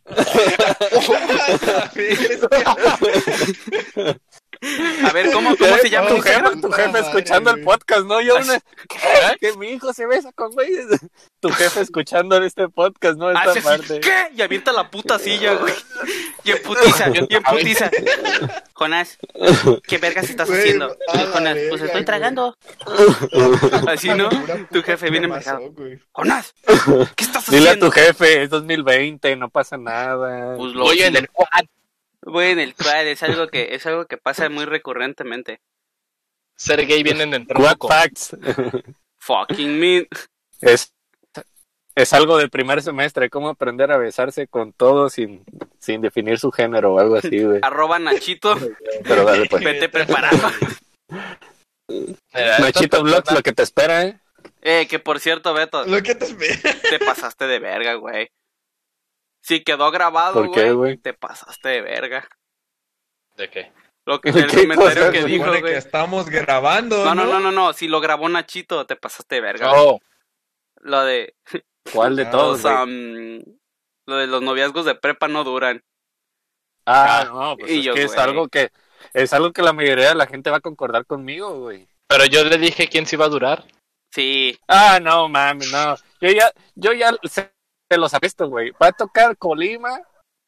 [0.08, 4.15] 哈哈哈哈哈哈哈哈哈哈哈哈
[5.06, 6.10] A ver, ¿cómo, cómo se llama?
[6.10, 7.65] Tu jefe, tu jefe Madre, escuchando el güey.
[7.65, 8.22] podcast, ¿no?
[8.22, 8.60] Yo una...
[8.89, 9.38] ¿Qué?
[9.39, 10.86] Que mi hijo se besa con güeyes.
[11.39, 13.30] Tu jefe escuchando este podcast, ¿no?
[13.30, 14.00] Esta Hace así, parte.
[14.00, 14.30] ¿qué?
[14.36, 15.74] Y avienta la puta silla, güey.
[16.43, 17.91] Y en putiza, y en putiza.
[18.74, 19.20] Jonás,
[19.88, 20.98] ¿qué vergas estás Güey, haciendo?
[21.34, 22.58] Jonás, pues estoy tragando.
[23.88, 24.30] Así, ¿no?
[24.72, 26.00] Tu jefe viene güey.
[26.12, 26.54] Jonás,
[27.15, 27.91] ¿qué estás Dile a tu haciendo?
[27.91, 30.56] jefe, es 2020, no pasa nada.
[30.58, 31.30] Pues lo Voy en el.
[32.32, 35.60] Voy en el quad, es algo que, es algo que pasa muy recurrentemente.
[36.56, 37.88] Ser gay vienen de entrar What poco.
[37.90, 38.36] facts?
[39.20, 40.08] Fucking me.
[40.62, 40.94] Es,
[41.96, 45.44] es algo del primer semestre, cómo aprender a besarse con todo sin,
[45.80, 47.60] sin definir su género o algo así, güey.
[47.62, 48.56] Arroba Nachito,
[49.04, 49.63] Pero dale, pues.
[49.63, 50.52] vete preparado.
[51.90, 54.20] Mira, Nachito Vlogs, lo que te espera, ¿eh?
[54.62, 56.76] Eh, que por cierto, Beto, Lo que te espera.
[56.90, 58.30] te pasaste de verga, güey.
[59.47, 60.97] Si quedó grabado, ¿Por qué, güey, güey?
[60.97, 62.27] te pasaste de verga.
[63.38, 63.71] ¿De qué?
[64.05, 65.12] Lo que, ¿Qué el comentario cosa?
[65.12, 67.25] que Se dijo, que estamos grabando, No, ¿no?
[67.25, 67.73] no, no, no, no.
[67.73, 69.71] Si lo grabó Nachito, te pasaste de verga.
[69.73, 69.99] Oh,
[70.81, 71.36] Lo de
[71.93, 75.81] ¿Cuál de todos, lo de los noviazgos de prepa no duran.
[76.86, 78.19] Ah, ah, no, pues y es yo, que es güey.
[78.19, 78.71] algo que
[79.13, 81.88] es algo que la mayoría de la gente va a concordar conmigo, güey.
[82.07, 83.65] pero yo le dije quién se iba a durar.
[84.12, 84.57] Sí.
[84.67, 85.95] Ah, no, mami, no.
[86.21, 87.51] Yo ya, yo ya se,
[87.89, 88.71] se los apuesto, güey.
[88.71, 90.02] Va a tocar Colima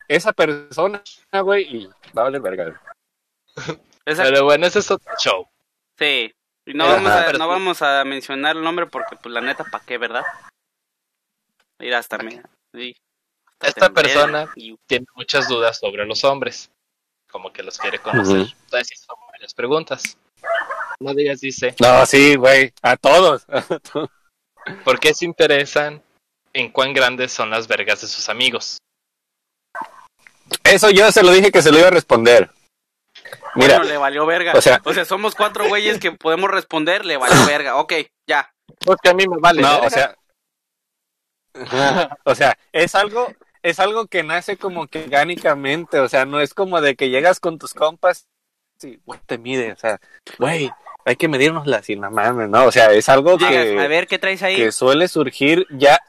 [0.07, 1.01] esa persona,
[1.43, 2.63] güey, y va a valer verga.
[2.65, 3.77] güey.
[4.05, 5.47] Pero bueno, ese es otro show.
[5.97, 6.33] sí.
[6.65, 6.93] Y no Ajá.
[6.95, 10.23] vamos, a, no vamos a mencionar el nombre porque, pues, la neta, ¿pa' qué, verdad?
[11.79, 12.43] Mira, hasta me...
[12.75, 12.95] sí.
[13.59, 16.69] Esta persona- Y- Tiene muchas dudas sobre los hombres.
[17.31, 18.41] Como que los quiere conocer.
[18.41, 18.51] Ujú.
[18.65, 20.15] Entonces hizo varias preguntas.
[20.99, 23.47] Una de ellas dice, No, sí, güey, a todos.
[24.85, 26.03] ¿por qué se interesan
[26.59, 28.77] en cuán grandes son las vergas de sus amigos?
[30.63, 32.49] Eso yo se lo dije que se lo iba a responder.
[33.55, 34.53] Mira, Bueno, le valió verga.
[34.55, 37.75] o sea- somos cuatro güeyes que podemos responder, le valió verga.
[37.77, 37.93] Ok,
[38.27, 38.51] ya.
[38.85, 39.61] Porque a mí me vale.
[39.61, 39.87] no, verga.
[39.87, 40.15] o sea,
[42.23, 46.53] o sea, es algo, es algo que nace como que orgánicamente, o sea, no es
[46.53, 48.27] como de que llegas con tus compas
[48.81, 49.99] y güey, te mide, o sea,
[50.37, 50.71] güey,
[51.05, 52.65] hay que medirnos la sin la mames, ¿no?
[52.65, 54.55] O sea, es algo Llegas, que, a ver, ¿qué traes ahí?
[54.55, 55.99] que suele surgir ya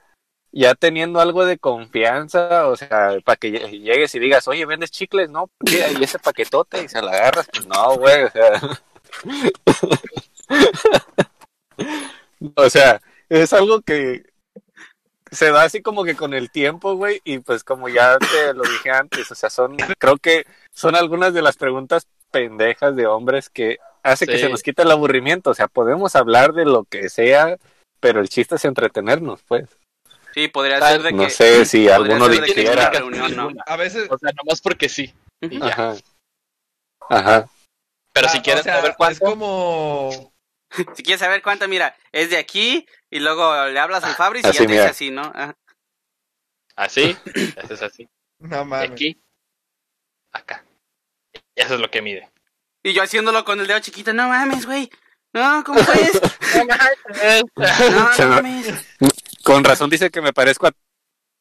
[0.53, 4.91] ya teniendo algo de confianza, o sea, para que lle- llegues y digas, oye, vendes
[4.91, 5.87] chicles, no, ¿Qué?
[5.99, 8.61] y ese paquetote y se la agarras, pues no, güey, o sea,
[12.57, 14.25] o sea, es algo que
[15.31, 18.63] se da así como que con el tiempo, güey, y pues como ya te lo
[18.63, 23.49] dije antes, o sea, son, creo que son algunas de las preguntas pendejas de hombres
[23.49, 27.09] que hace que se nos quite el aburrimiento, o sea, podemos hablar de lo que
[27.09, 27.59] sea,
[28.01, 29.69] pero el chiste es entretenernos, pues.
[30.33, 31.31] Sí, podría Ah, ser de No que...
[31.31, 32.90] sé si alguno dijera.
[33.01, 33.51] ¿no?
[33.66, 35.12] A veces, O sea, nomás porque sí.
[35.40, 35.66] Y ya.
[35.66, 35.95] Ajá.
[37.09, 37.49] Ajá.
[38.12, 40.33] Pero ah, si o sea, saber cuánto, es como...
[40.95, 44.49] Si quieres saber cuánto, mira, es de aquí y luego le hablas al Fabris y
[44.49, 45.23] Así, ya te dice así, ¿no?
[45.35, 45.55] Ah,
[46.77, 47.16] así,
[47.57, 48.09] haces así.
[48.38, 48.90] No De mames.
[48.93, 49.21] aquí,
[50.33, 50.64] acá.
[51.57, 52.31] Y eso es lo que mide.
[52.85, 54.88] Y yo haciéndolo con el dedo chiquito, no mames, güey.
[55.33, 56.21] No, ¿cómo puedes?
[57.59, 58.87] No, no me- mames.
[59.44, 60.72] Con razón dice que me parezco a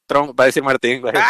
[0.08, 1.14] Trump, va a decir Martín, güey.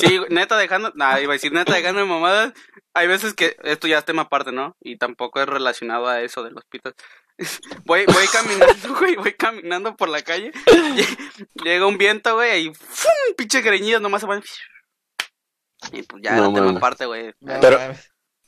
[0.00, 2.52] Sí, neta dejando, nada, iba a decir neta dejando de mamadas.
[2.94, 4.76] Hay veces que esto ya es tema aparte, ¿no?
[4.80, 6.94] Y tampoco es relacionado a eso de los pitos.
[7.84, 10.52] Voy, voy caminando, güey, voy caminando por la calle.
[10.52, 13.10] lle- Llega un viento, güey, y ¡fum!
[13.36, 14.42] pinche greñido nomás se van.
[15.92, 17.32] Y pues ya No era tema aparte, güey.
[17.40, 17.78] No Pero-.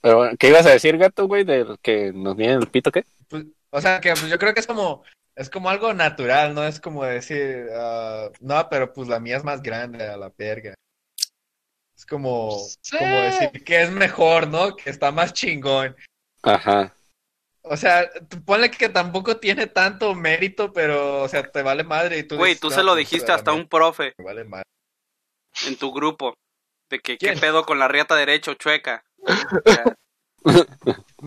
[0.03, 3.05] Pero ¿qué ibas a decir, gato, güey, del que nos viene el pito, qué?
[3.29, 5.03] Pues, o sea, que pues, yo creo que es como,
[5.37, 9.45] es como algo natural, no es como decir, ah, no, pero pues la mía es
[9.45, 10.75] más grande a la verga.
[11.97, 12.51] Es como,
[12.83, 12.99] Sí.
[12.99, 14.75] como decir que es mejor, ¿no?
[14.77, 15.97] Que está más chingón.
[16.43, 16.95] Ajá.
[17.63, 22.19] O sea, tú ponle que tampoco tiene tanto mérito, pero, o sea, te vale madre
[22.19, 24.45] y tú Güey, dices, tú "No, se lo pues, dijiste hasta un profe me vale
[24.45, 24.65] madre.
[25.67, 26.35] en tu grupo.
[26.91, 29.03] De que qué pedo con la riata derecho chueca.
[29.21, 29.27] O
[29.65, 29.85] sea,
[30.45, 30.63] No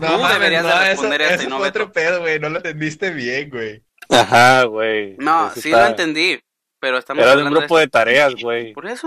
[0.06, 1.82] Tú mames, deberías de no, eso, responder esto y eso no fue Beto.
[1.82, 3.82] otro pedo, güey, no lo entendiste bien, güey.
[4.08, 5.16] Ajá, güey.
[5.18, 6.40] no, Eso sí está- lo entendí.
[6.80, 8.72] Pero estamos Era de un grupo de tareas, güey.
[8.72, 9.06] Por eso.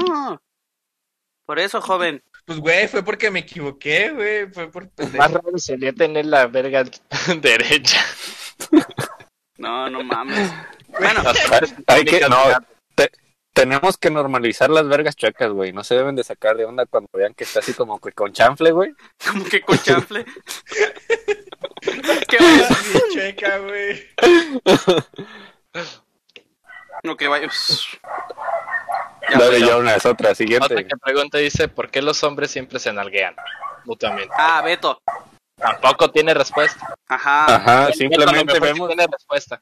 [1.45, 2.21] Por eso, joven.
[2.45, 4.89] Pues, güey, fue porque me equivoqué, güey, fue por.
[5.17, 6.83] Más raro sería tener la verga
[7.41, 8.03] derecha.
[9.57, 10.51] No, no mames.
[10.89, 11.21] Bueno,
[11.87, 12.37] Hay que, no,
[12.95, 13.11] te-
[13.53, 15.71] tenemos que normalizar las vergas chuecas, güey.
[15.71, 18.33] No se deben de sacar de onda cuando vean que está así como que con
[18.33, 18.93] chanfle, güey.
[19.31, 20.25] como que con chanfle.
[22.27, 22.75] ¿Qué Bien vaya?
[23.13, 24.07] checa, güey.
[27.03, 27.47] No, que vaya.
[29.29, 30.87] Ya, Dale ya una es otra, Otra siguiente.
[30.87, 33.35] que pregunta dice, ¿por qué los hombres siempre se nalguean?
[33.85, 34.33] mutuamente.
[34.37, 35.01] Ah, Beto.
[35.55, 36.95] Tampoco tiene respuesta.
[37.07, 37.55] Ajá.
[37.55, 39.61] Ajá, simplemente vemos, tiene respuesta.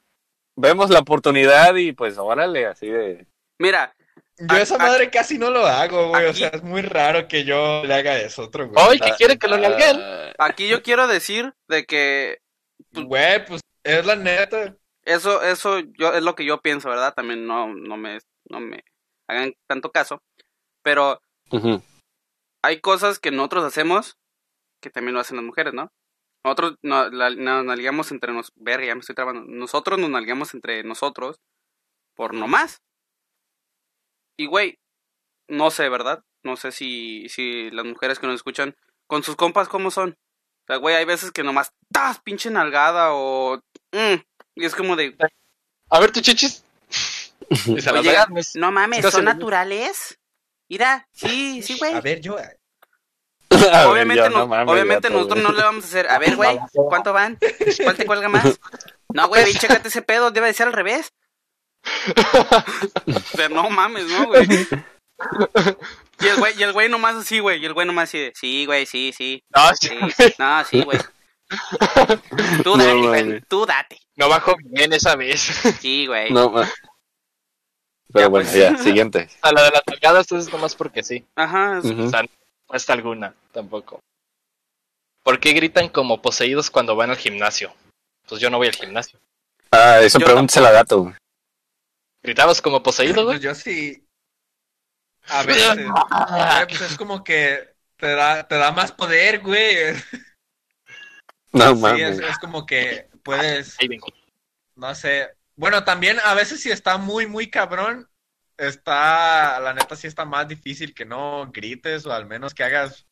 [0.56, 3.26] vemos la oportunidad y pues órale, así de...
[3.58, 3.94] Mira,
[4.40, 6.26] Yo A- esa a- madre casi no lo hago, güey.
[6.26, 8.84] O sea, es muy raro que yo le haga eso a otro, güey.
[8.86, 10.00] Hoy que quiere que lo nalguen.
[10.00, 12.38] Ah, aquí yo quiero decir de que
[12.92, 14.74] Güey, pues es la neta.
[15.04, 17.12] eso, eso yo, es lo que yo pienso, ¿verdad?
[17.14, 18.82] También no, no me, no me
[19.28, 20.22] hagan tanto caso.
[20.82, 21.20] Pero
[22.62, 24.16] hay cosas que nosotros hacemos
[24.80, 25.92] que también lo hacen las mujeres, ¿no?
[26.42, 28.50] Nosotros no- la- nos nalgueamos entre nos...
[28.56, 29.42] Verga, ya me estoy trabando.
[29.46, 31.38] Nosotros nos nalgueamos entre nosotros
[32.16, 32.80] por no más.
[34.36, 34.78] Y, güey,
[35.48, 36.22] no sé, ¿verdad?
[36.42, 40.10] No sé si, si las mujeres que nos escuchan, con sus compas, ¿cómo son?
[40.10, 42.20] O sea, güey, hay veces que nomás, ¡tas!
[42.20, 43.60] Pinche nalgada o...
[43.92, 44.14] mm,
[44.54, 45.16] y es como de,
[45.90, 46.64] A ver, tu chichis.
[47.68, 48.16] Oye,
[48.54, 50.18] no mames, ¿son naturales?
[50.68, 51.94] Mira, sí, sí, güey.
[51.94, 52.36] A ver, yo.
[53.50, 55.52] A ver, obviamente yo, no, no mames, obviamente gato, nosotros güey.
[55.52, 56.56] no le vamos a hacer, a ver, güey,
[56.88, 57.36] ¿cuánto van?
[57.82, 58.60] ¿Cuál te cuelga más?
[59.12, 61.12] No, güey, chécate ese pedo, debe de ser al revés.
[63.06, 64.46] O sea, no mames, ¿no, güey?
[66.20, 68.32] Y el güey, y el güey nomás así, güey, y el güey nomás así de,
[68.34, 69.90] sí, güey, sí, sí, No, sí,
[70.38, 70.98] no, sí, güey.
[72.62, 73.42] Tú No date, güey, mames.
[73.48, 75.40] tú date, no bajó bien esa vez.
[75.80, 76.30] sí, güey.
[76.32, 76.70] No, ma-
[78.12, 78.56] Pero Ya, bueno, pues.
[78.58, 79.28] ya, siguiente.
[79.42, 81.24] A la de las nalgadas es nomás porque sí.
[81.36, 81.90] Ajá, es-.
[81.90, 82.28] O sea, no
[82.62, 84.00] respuesta alguna, tampoco.
[85.22, 87.72] ¿Por qué gritan como poseídos cuando van al gimnasio?
[88.28, 89.18] Pues yo no voy al gimnasio.
[89.72, 91.12] Ah, eso Yo pregúntesela a gato.
[92.22, 93.38] ¿Gritabas como poseído, güey?
[93.38, 94.06] Pues yo sí.
[95.28, 95.76] A veces.
[95.76, 99.94] Güey, pues es como que te da, te da más poder, güey.
[101.52, 102.18] No Sí, es, mames.
[102.20, 104.06] es como que puedes, Ahí vengo.
[104.76, 105.30] no sé.
[105.56, 108.08] Bueno, también a veces si está muy, muy cabrón,
[108.56, 113.06] está, la neta sí está más difícil que no grites o al menos que hagas,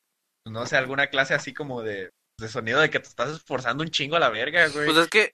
[0.47, 3.90] no sé, alguna clase así como de, de sonido de que te estás esforzando un
[3.90, 4.87] chingo a la verga, güey.
[4.87, 5.33] pues es que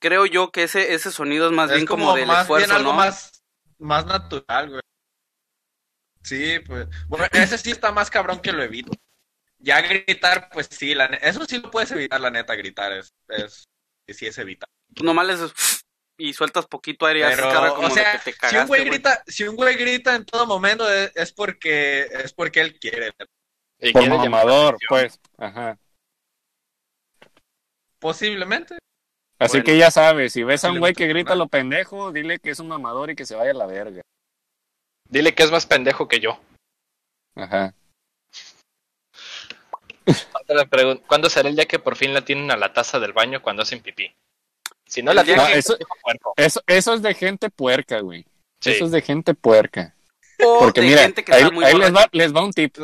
[0.00, 2.66] Creo yo que ese, ese sonido es más es bien como, como del más esfuerzo,
[2.66, 2.96] bien algo ¿no?
[2.98, 3.42] más,
[3.78, 4.82] más natural, güey.
[6.22, 6.88] Sí, pues.
[7.08, 8.92] Bueno, ese sí está más cabrón que lo evito.
[9.58, 12.92] Ya gritar, pues sí, la eso sí lo puedes evitar, la neta, gritar.
[12.92, 13.64] Es, es,
[14.08, 14.68] sí es evitar.
[15.02, 15.40] Nomás les
[16.18, 18.38] y sueltas poquito aire y haces Pero, cara como o sea, de que te si
[18.38, 18.90] cagaste, un güey güey.
[18.90, 23.14] grita, si un güey grita en todo momento es, es porque es porque él quiere.
[23.78, 25.18] Y Por quiere mamador, pues.
[25.38, 25.78] Ajá.
[27.98, 28.78] Posiblemente.
[29.38, 29.64] Así Bueno.
[29.64, 32.58] que ya sabes, si ves a un güey que grita lo pendejo, dile que es
[32.58, 34.02] un mamador y que se vaya a la verga.
[35.08, 36.38] Dile que es más pendejo que yo.
[37.36, 37.74] Ajá.
[41.06, 43.62] ¿Cuándo será el día que por fin la tienen a la taza del baño cuando
[43.62, 44.14] hacen pipí?
[44.86, 45.46] Si no la tienen.
[45.52, 45.76] Eso,
[46.66, 48.24] eso es de gente puerca, güey.
[48.60, 48.70] Sí.
[48.70, 49.94] Eso es de gente puerca.
[50.44, 52.76] O Porque mira, gente que ahí, ahí les, va, les va un tip.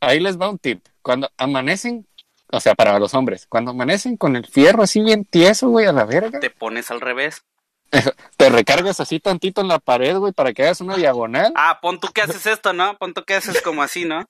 [0.00, 0.84] Ahí les va un tip.
[1.00, 2.06] Cuando amanecen,
[2.52, 5.92] o sea, para los hombres, cuando amanecen con el fierro así bien tieso, güey, a
[5.92, 7.42] la verga, Te pones al revés.
[8.36, 11.52] te recargas así tantito en la pared, güey, para que hagas una diagonal.
[11.56, 12.96] Ah, pon tú que haces esto, ¿no?
[12.98, 14.24] Pon tú que haces como así, ¿no?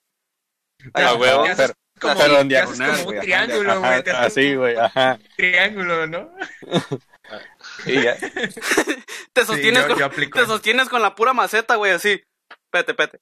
[0.93, 1.67] Pero, Ah, huevo, ¿qué haces?
[1.67, 4.15] pero, como, pero en ¿qué haces diagonal, como güey, un triángulo, ajá, güey.
[4.15, 5.19] Así, güey, ajá.
[5.37, 6.29] Triángulo, ¿no?
[7.85, 8.17] Y ya.
[9.31, 12.21] Te sostienes, yo- con, yo te sostienes con la pura maceta, güey, así.
[12.69, 13.19] Pete, pete.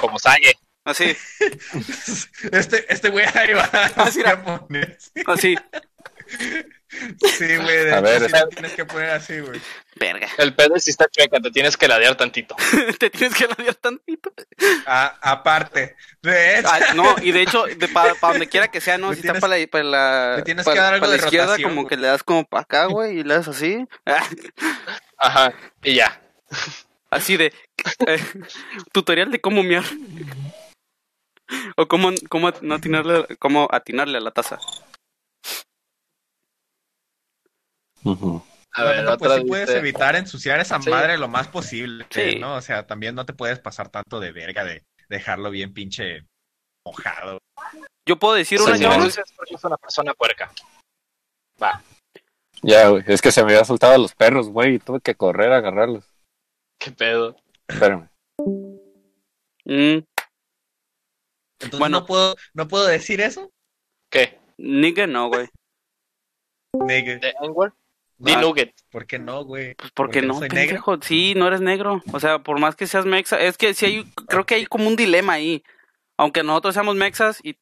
[0.00, 0.56] Como Saye.
[0.84, 1.16] Así,
[2.52, 3.64] Este, este güey ahí va
[3.96, 4.32] Así era.
[4.32, 5.10] a ponerse.
[5.26, 5.56] así.
[6.88, 9.60] Sí, güey, de A hecho, ver, sí tienes que poner así, güey.
[9.96, 10.28] Verga.
[10.38, 12.54] El pedo es si está chueca, te tienes que ladear tantito.
[12.98, 14.32] Te tienes que ladear tantito.
[14.86, 15.96] A- aparte.
[16.20, 19.14] De hecho, Ah, no, y de hecho, para donde quiera que sea, ¿no?
[19.14, 21.18] Si tienes- está para la, para la, le tienes para- que dar algo para la
[21.20, 21.88] de izquierda, rotación, como güey.
[21.88, 23.86] que le das como para acá, güey, y le das así.
[25.18, 26.20] Ajá, y ya.
[27.10, 27.52] Así de
[28.06, 28.24] eh,
[28.92, 29.84] tutorial de cómo mear.
[31.76, 34.58] O cómo, cómo no atinarle, cómo atinarle a la taza.
[38.74, 40.90] A ver, otra pues sí puedes evitar ensuciar esa Sí.
[40.90, 42.36] madre lo más posible, Sí.
[42.38, 42.56] ¿no?
[42.56, 46.24] O sea, también no te puedes pasar tanto de verga de dejarlo bien pinche
[46.84, 47.38] mojado.
[48.08, 48.92] Yo puedo decir Si una se Señor.
[48.92, 50.50] yo, denuncia es porque es una persona puerca.
[51.62, 51.82] Va,
[52.62, 53.02] Ya, güey.
[53.06, 56.04] Es que se me habían soltado los perros, güey, y tuve que correr a agarrarlos.
[56.80, 57.36] qué pedo.
[57.68, 58.08] Espérame.
[59.64, 59.98] Mm,
[61.62, 62.00] Entonces Bueno.
[62.00, 63.50] no puedo no puedo decir eso.
[64.10, 64.38] ¿Qué?
[64.58, 65.48] nigga no, güey.
[66.74, 67.16] Nigga.
[67.16, 67.72] ¿De N-word?
[68.18, 68.40] Di Ah.
[68.40, 68.72] nugget.
[68.90, 69.74] ¿Por qué no, güey?
[69.74, 70.82] Pues porque no, soy negro.
[71.02, 72.02] Sí, no eres negro.
[72.12, 74.86] O sea, por más que seas mexa, es que sí hay, creo que hay como
[74.86, 75.64] un dilema ahí.
[76.18, 77.56] Aunque nosotros seamos mexas y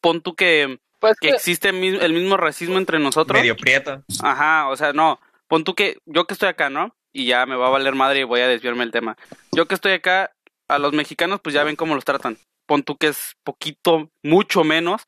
[0.00, 3.38] pon tú que, Pues que que- existe el mismo racismo entre nosotros.
[3.38, 4.02] Medio prieto.
[4.22, 5.20] Ajá, o sea, no.
[5.48, 6.96] Pon tú que yo que estoy acá, ¿no?
[7.12, 9.16] Y ya me va a valer madre y voy a desviarme el tema.
[9.52, 10.32] Yo que estoy acá,
[10.68, 12.38] a los mexicanos pues ya ven cómo los tratan.
[12.66, 15.06] Pon tú que es poquito, mucho menos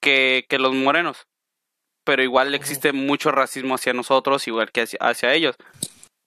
[0.00, 1.26] que, que los morenos.
[2.04, 5.56] Pero igual existe mucho racismo hacia nosotros, igual que hacia, hacia ellos.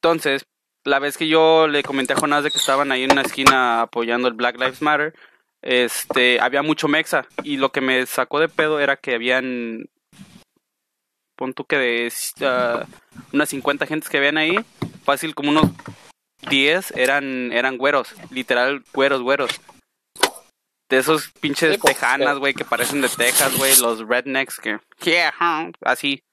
[0.01, 0.45] Entonces,
[0.83, 3.81] la vez que yo le comenté a Jonás de que estaban ahí en una esquina
[3.81, 5.13] apoyando el Black Lives Matter,
[5.61, 7.27] este, había mucho mexa.
[7.43, 9.89] Y lo que me sacó de pedo era que habían,
[11.35, 12.85] pon tú que de ah,
[13.33, 14.55] unas 50 gentes que habían ahí,
[15.03, 15.69] fácil como unos
[16.49, 19.61] 10 eran, eran güeros, literal güeros, güeros.
[20.89, 24.79] De esos pinches Sí, pues, tejanas, güey, que parecen de Texas, güey, los rednecks que,
[25.03, 26.23] yeah, huh, así.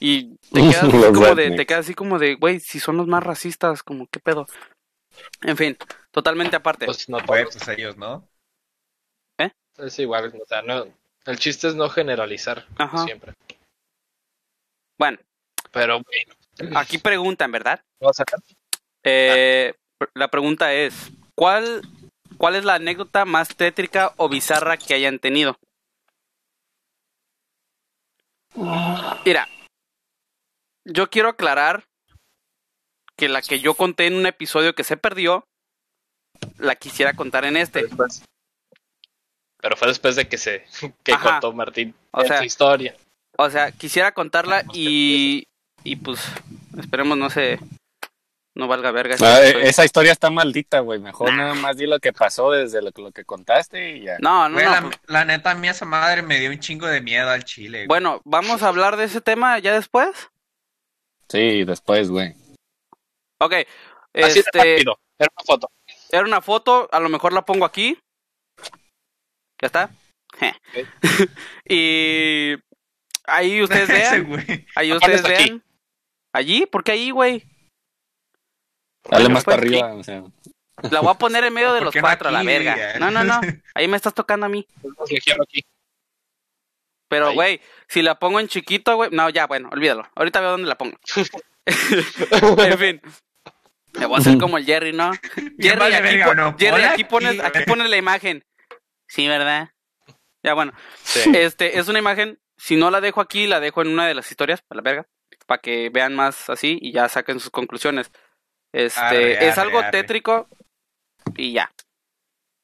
[0.00, 3.06] Y te quedas así como de, te quedas así como de, güey, si son los
[3.08, 4.46] más racistas, como qué pedo.
[5.42, 5.76] En fin,
[6.12, 6.86] totalmente aparte.
[6.86, 7.56] Pues no Pues, todos.
[7.64, 8.28] pues ellos, ¿no?
[9.76, 10.86] Es igual, o sea, no,
[11.26, 13.04] el chiste es no generalizar Ajá.
[13.04, 13.32] siempre.
[14.96, 15.18] Bueno,
[15.72, 17.80] Pero bueno, aquí preguntan, ¿verdad?
[18.00, 18.38] vamos a sacar.
[19.02, 19.74] Eh,
[20.14, 21.82] la pregunta es, ¿cuál,
[22.36, 25.58] ¿cuál es la anécdota más tétrica o bizarra que hayan tenido?
[29.24, 29.48] Mira,
[30.84, 31.84] yo quiero aclarar
[33.16, 35.46] que la que yo conté en un episodio que se perdió,
[36.58, 37.86] la quisiera contar en este.
[39.58, 40.66] Pero fue después de que se
[41.02, 41.32] que Ajá.
[41.32, 42.96] contó Martín O en sea, su historia.
[43.36, 45.44] O sea, quisiera contarla y,
[45.82, 46.20] y pues
[46.78, 47.58] esperemos no se
[48.54, 49.16] no valga verga.
[49.20, 49.64] Ah, episodio.
[49.66, 50.98] esa historia está maldita, güey.
[51.00, 54.16] Mejor nada más di lo que pasó desde lo, lo que contaste y ya.
[54.20, 54.70] No, no, Güey, no.
[54.72, 57.44] la, pues, la neta, a mí esa madre me dio un chingo de miedo al
[57.44, 57.78] chile.
[57.78, 57.86] güey.
[57.88, 60.30] bueno, vamos a hablar de ese tema ya después.
[61.28, 62.34] Sí, después, güey.
[63.40, 63.52] Ok,
[64.14, 64.98] Así de este, rápido.
[65.18, 65.70] Era una foto.
[66.10, 67.98] era una foto, a lo mejor la pongo aquí.
[69.60, 69.90] Ya está.
[71.68, 72.54] Y
[73.24, 74.66] ahí ustedes Ese vean, güey.
[74.74, 75.48] ahí ustedes pones aquí.
[75.50, 75.64] vean.
[76.32, 77.44] Allí, ¿por qué ahí, güey?
[79.10, 80.22] Dale Bueno, más pues, para arriba, o sea.
[80.90, 82.46] La voy a poner en medio de ¿Por los qué no cuatro, a la aquí,
[82.46, 82.98] verga.
[82.98, 83.40] No, no, no.
[83.74, 84.66] Ahí me estás tocando a mí.
[85.42, 85.64] Aquí.
[87.08, 89.10] Pero, güey, si la pongo en chiquito, güey.
[89.12, 90.08] No, ya, bueno, olvídalo.
[90.14, 90.96] Ahorita veo dónde la pongo.
[91.66, 93.00] en fin.
[93.92, 95.12] Me voy a hacer como el Jerry, ¿no?
[95.58, 96.56] Jerry, vale aquí, verga, po- ¿o no?
[96.58, 98.44] Jerry, aquí pones, aquí, aquí pones la imagen.
[99.06, 99.68] Sí, ¿verdad?
[100.42, 100.72] Ya, bueno.
[101.04, 101.30] Sí.
[101.34, 102.40] Este, es una imagen.
[102.56, 105.06] Si no la dejo aquí, la dejo en una de las historias, para la verga.
[105.46, 108.10] Para que vean más así y ya saquen sus conclusiones.
[108.74, 109.90] Este, Arre, es arre, algo arre.
[109.92, 110.48] tétrico
[111.36, 111.72] y ya.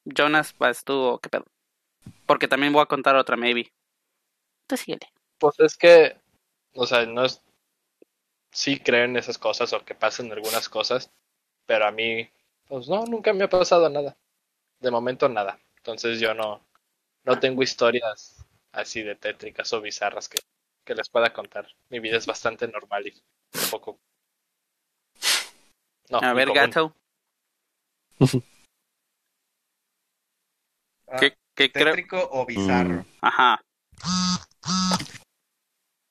[0.05, 1.45] Jonas, vas tú, o ¿qué pedo?
[2.27, 3.73] Porque también voy a contar otra, maybe.
[4.67, 5.07] Tú síguele.
[5.39, 6.17] Pues es que,
[6.75, 7.41] o sea, no es.
[8.51, 11.13] Sí creo en esas cosas o que pasen algunas cosas,
[11.65, 12.29] pero a mí,
[12.67, 14.17] pues no, nunca me ha pasado nada.
[14.81, 15.61] De momento nada.
[15.77, 16.67] Entonces yo no,
[17.23, 20.41] no tengo historias así de tétricas o bizarras que,
[20.85, 21.69] que les pueda contar.
[21.89, 23.13] Mi vida es bastante normal y
[23.55, 24.01] un poco.
[26.11, 26.63] No, a ver, común.
[26.71, 26.97] gato.
[31.13, 31.87] Ah, ¿Qué, qué creo?
[31.87, 33.05] tétrico o bizarro.
[33.21, 33.61] Ajá.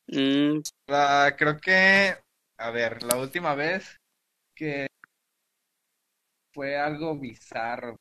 [0.08, 2.18] Mm, La- creo que,
[2.58, 3.96] a ver, la última vez
[4.54, 4.88] que
[6.54, 7.96] fue algo bizarro.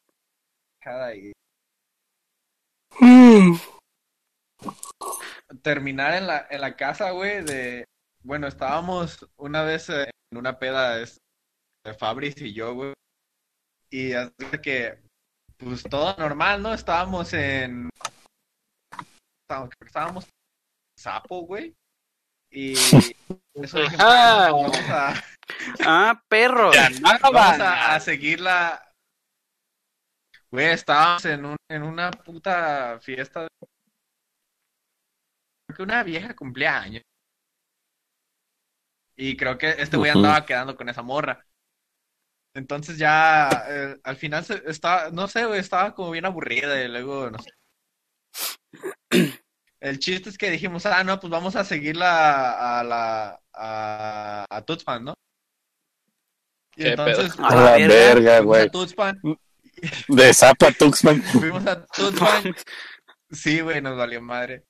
[0.81, 1.31] Cada ahí.
[5.63, 7.85] Terminar en la, en la casa, güey, de...
[8.25, 11.19] Bueno, estábamos una vez eh, en una peda es-
[11.89, 12.95] de Fabris y yo, güey.
[13.91, 14.33] Y así
[14.63, 14.99] que,
[15.57, 16.75] pues todo normal, ¿no?
[16.75, 17.89] Estábamos en...
[19.43, 20.31] Estábamos, estábamos en
[20.99, 21.75] Sapo, güey.
[22.51, 23.97] Y eso dije.
[23.97, 25.15] "Bueno, vamos a,
[25.87, 26.71] Ah, perro.
[27.23, 28.85] vamos a, a seguir la...
[30.51, 33.43] Güey, estábamos en, un, en una puta fiesta.
[33.43, 33.49] de-
[35.67, 37.03] Creo que una vieja cumpleaños.
[39.17, 41.45] Y creo que este güey andaba quedando con esa morra.
[42.55, 46.89] Entonces ya eh, al final se, estaba, no sé, güey, estaba como bien aburrida y
[46.89, 47.51] luego, no sé.
[49.81, 54.63] El chiste es que dijimos, ah, no, pues vamos a seguirla a la a, a
[54.63, 55.15] Tuxpan, ¿no?
[56.77, 57.47] Y ¿Qué entonces pedo?
[57.47, 58.67] A la verga, güey.
[58.67, 59.21] a Tuxpan,
[60.09, 61.23] De Zapa a Tuxpan.
[61.33, 62.55] fuimos a Tuxpan.
[63.31, 64.65] Sí, güey, nos valió madre.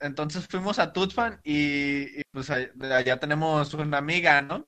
[0.00, 4.66] Entonces fuimos a Tuxpan y, y, pues allá, allá tenemos una amiga, ¿no?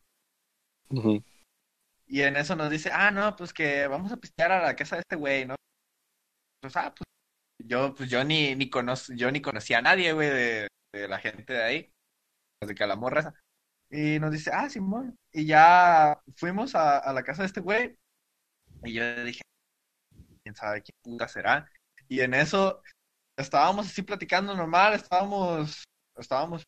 [0.91, 1.23] Ujú.
[2.11, 4.97] Y en eso nos dice, ah, no, pues que vamos a pistear a la casa
[4.97, 5.55] de este güey, ¿no?
[6.61, 7.07] Pues, ah, pues
[7.69, 11.19] yo, pues yo ni, ni conoc- yo ni conocía a nadie, güey, de, de la
[11.21, 11.95] gente de ahí,
[12.63, 13.35] de que a la morra esa.
[13.91, 15.17] Y nos dice, ah, Simón.
[15.33, 17.99] Y ya fuimos a, a la casa de este güey.
[18.85, 19.43] Y yo dije,
[20.43, 21.71] quién sabe qué puta será.
[22.09, 22.83] Y en eso
[23.37, 25.85] estábamos así platicando normal, estábamos,
[26.17, 26.65] estábamos.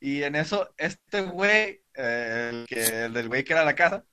[0.00, 4.04] Y en eso, este güey, eh, el, que, el del güey que era la casa,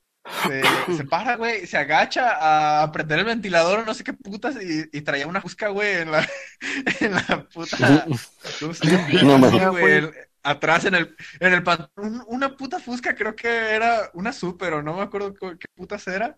[0.46, 0.62] se,
[0.96, 4.88] se para, güey, se agacha a prender el ventilador o no sé qué putas y,
[4.92, 6.28] y traía una fusca, güey, en la,
[7.00, 8.06] en la puta...
[8.60, 9.08] ¿cómo se llama?
[9.22, 9.60] No mames.
[9.60, 10.12] Sí, güey, el-
[10.44, 14.82] atrás en el, en el pantalón, una puta fusca, creo que era una super o
[14.82, 16.36] no me acuerdo qué, qué putas era.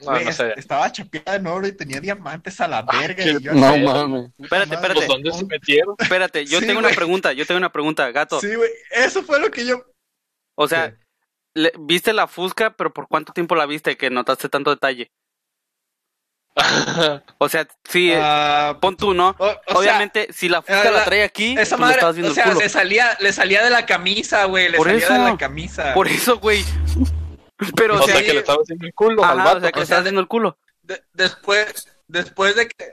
[0.00, 0.50] No, Güey, no sé.
[0.50, 3.14] es- estaba chapeada en oro y tenía diamantes a la verga.
[3.24, 4.30] qué- y yo No así, mames.
[4.38, 4.88] Espérate, madre.
[4.88, 5.06] espérate.
[5.06, 5.94] ¿Dónde se metieron?
[5.98, 6.96] Espérate, yo Sí, tengo una güey.
[6.96, 8.38] pregunta, yo tengo una pregunta, gato.
[8.40, 9.82] Sí, güey, eso fue lo que yo...
[10.54, 10.94] O sea,
[11.56, 15.10] le- viste la Fusca, pero ¿por cuánto tiempo la viste que notaste tanto detalle?
[17.38, 19.34] O sea, sí, Ah, pon tú, ¿no?
[19.38, 22.00] o- o sea, Obviamente, si la Fusca eh, la la- trae aquí, esa le madre,
[22.12, 22.60] viendo o sea, el culo.
[22.62, 25.12] le salía, le salía de la camisa, güey, le Por salía eso.
[25.12, 25.92] de la camisa.
[25.94, 26.64] Por eso, güey.
[27.76, 29.58] Pero, o o sea, sea, que le estaba haciendo el culo al vato.
[29.58, 30.58] o sea, que le o sea, estabas viendo el culo.
[30.82, 32.90] De- después, después de que...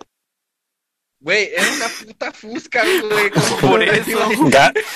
[1.24, 3.30] Güey, era una puta fusca, güey.
[3.30, 4.19] ¿cómo Por eso.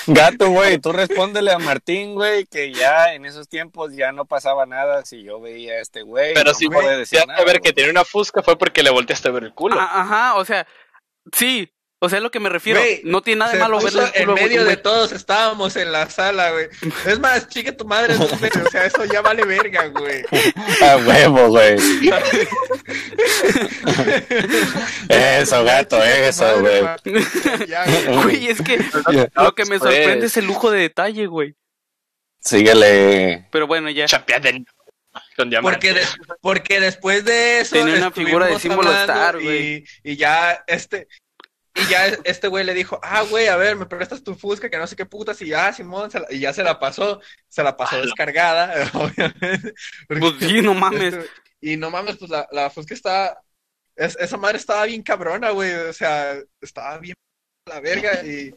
[0.06, 4.66] gato, güey, tú respóndele a Martín, güey, que ya en esos tiempos ya no pasaba
[4.66, 6.34] nada si yo veía a este güey.
[6.34, 9.32] Pero no si me a ver que tenía una fusca fue porque le volteaste a
[9.32, 9.76] ver el culo.
[9.80, 10.66] Ah, Ajá, o sea,
[11.32, 11.72] sí.
[12.00, 12.80] O sea, es lo que me refiero.
[13.02, 14.08] No tiene nada de malo culo.
[14.14, 16.68] en medio de todos estábamos en la sala, güey.
[17.04, 18.22] Es más, chique tu madre, sé,
[18.60, 20.22] o sea, eso ya vale verga, güey.
[20.80, 21.76] A huevo, güey.
[25.08, 26.82] Eso, gato, eso, güey.
[28.22, 28.48] Güey.
[28.48, 28.78] Es que
[29.34, 31.54] lo que me sorprende es el lujo de detalle, güey.
[32.40, 33.46] Síguele.
[33.50, 34.06] Pero bueno, ya.
[34.06, 34.66] Chapeada en-
[35.36, 35.74] con diamante.
[35.74, 36.06] Porque, de-
[36.40, 39.84] porque después de eso Tenía una figura de símbolo hablando Star, y, güey.
[40.04, 41.08] y ya este
[41.82, 44.78] y ya este güey le dijo, ah, güey, a ver, me prestas tu fusca, que
[44.78, 47.62] no sé qué putas, y ya, Simón, se la- y ya se la pasó, se
[47.62, 49.74] la pasó Ah, descargada, obviamente.
[50.06, 51.14] Porque, Pues sí, no mames.
[51.14, 53.40] este, y no mames, pues la, la fusca está,
[53.96, 57.14] es- esa madre estaba bien cabrona, güey, o sea, estaba bien
[57.66, 58.54] a la verga, y,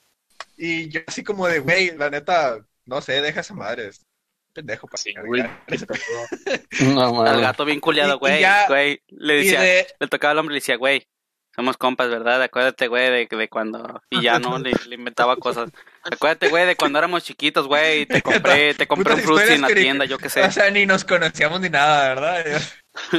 [0.57, 4.05] y yo así como de, güey, la neta, no sé, deja esa madre, es
[4.53, 5.43] pendejo para Sí, güey.
[6.81, 8.41] No, Al gato bien culiado, güey.
[8.41, 11.07] ya- Güey, le decía, de, le tocaba al hombre y le decía, güey,
[11.55, 12.41] somos compas, ¿verdad?
[12.41, 14.01] Acuérdate, güey, de, de cuando...
[14.09, 14.57] Y ya, ¿no?
[14.57, 15.69] Le, le inventaba cosas.
[16.03, 19.67] Acuérdate, güey, de cuando éramos chiquitos, güey, te compré, te compré un frutti en la
[19.67, 20.43] tienda, yo qué sé.
[20.43, 22.61] O sea, ni nos conocíamos ni nada, ¿verdad?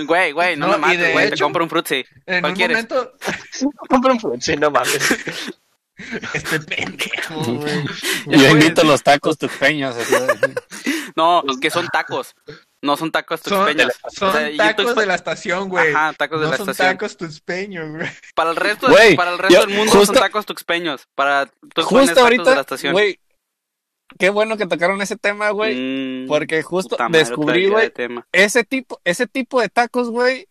[0.07, 2.05] Güey, güey, no, No, me y mates, güey, te compro un frutti.
[2.26, 2.76] En ¿Cuál un quieres?
[2.76, 3.12] momento,
[3.89, 5.16] Compra un frutti, no mames.
[6.35, 7.85] este pendejo, güey.
[8.26, 9.97] Yo invito los tacos tuxpeños.
[9.97, 10.14] así.
[11.16, 12.35] No, que son tacos.
[12.83, 13.93] No son tacos Son, tuxpeños.
[14.12, 15.95] son O sea, y tacos de la estación, güey.
[15.95, 16.97] Ajá, tacos de no la son estación.
[16.99, 18.09] tacos tuspeños, güey.
[18.35, 21.07] Para el resto, Güey, para el resto yo- del mundo justo- son tacos tuxpeños.
[21.14, 22.93] Para pones Justo tacos de la ahorita, estación.
[22.93, 23.20] güey.
[24.18, 26.24] Qué bueno que tocaron ese tema, güey.
[26.24, 27.93] Mm, Porque justo madre, descubrí, de güey,
[28.33, 30.49] ese tipo, ese tipo de tacos, güey,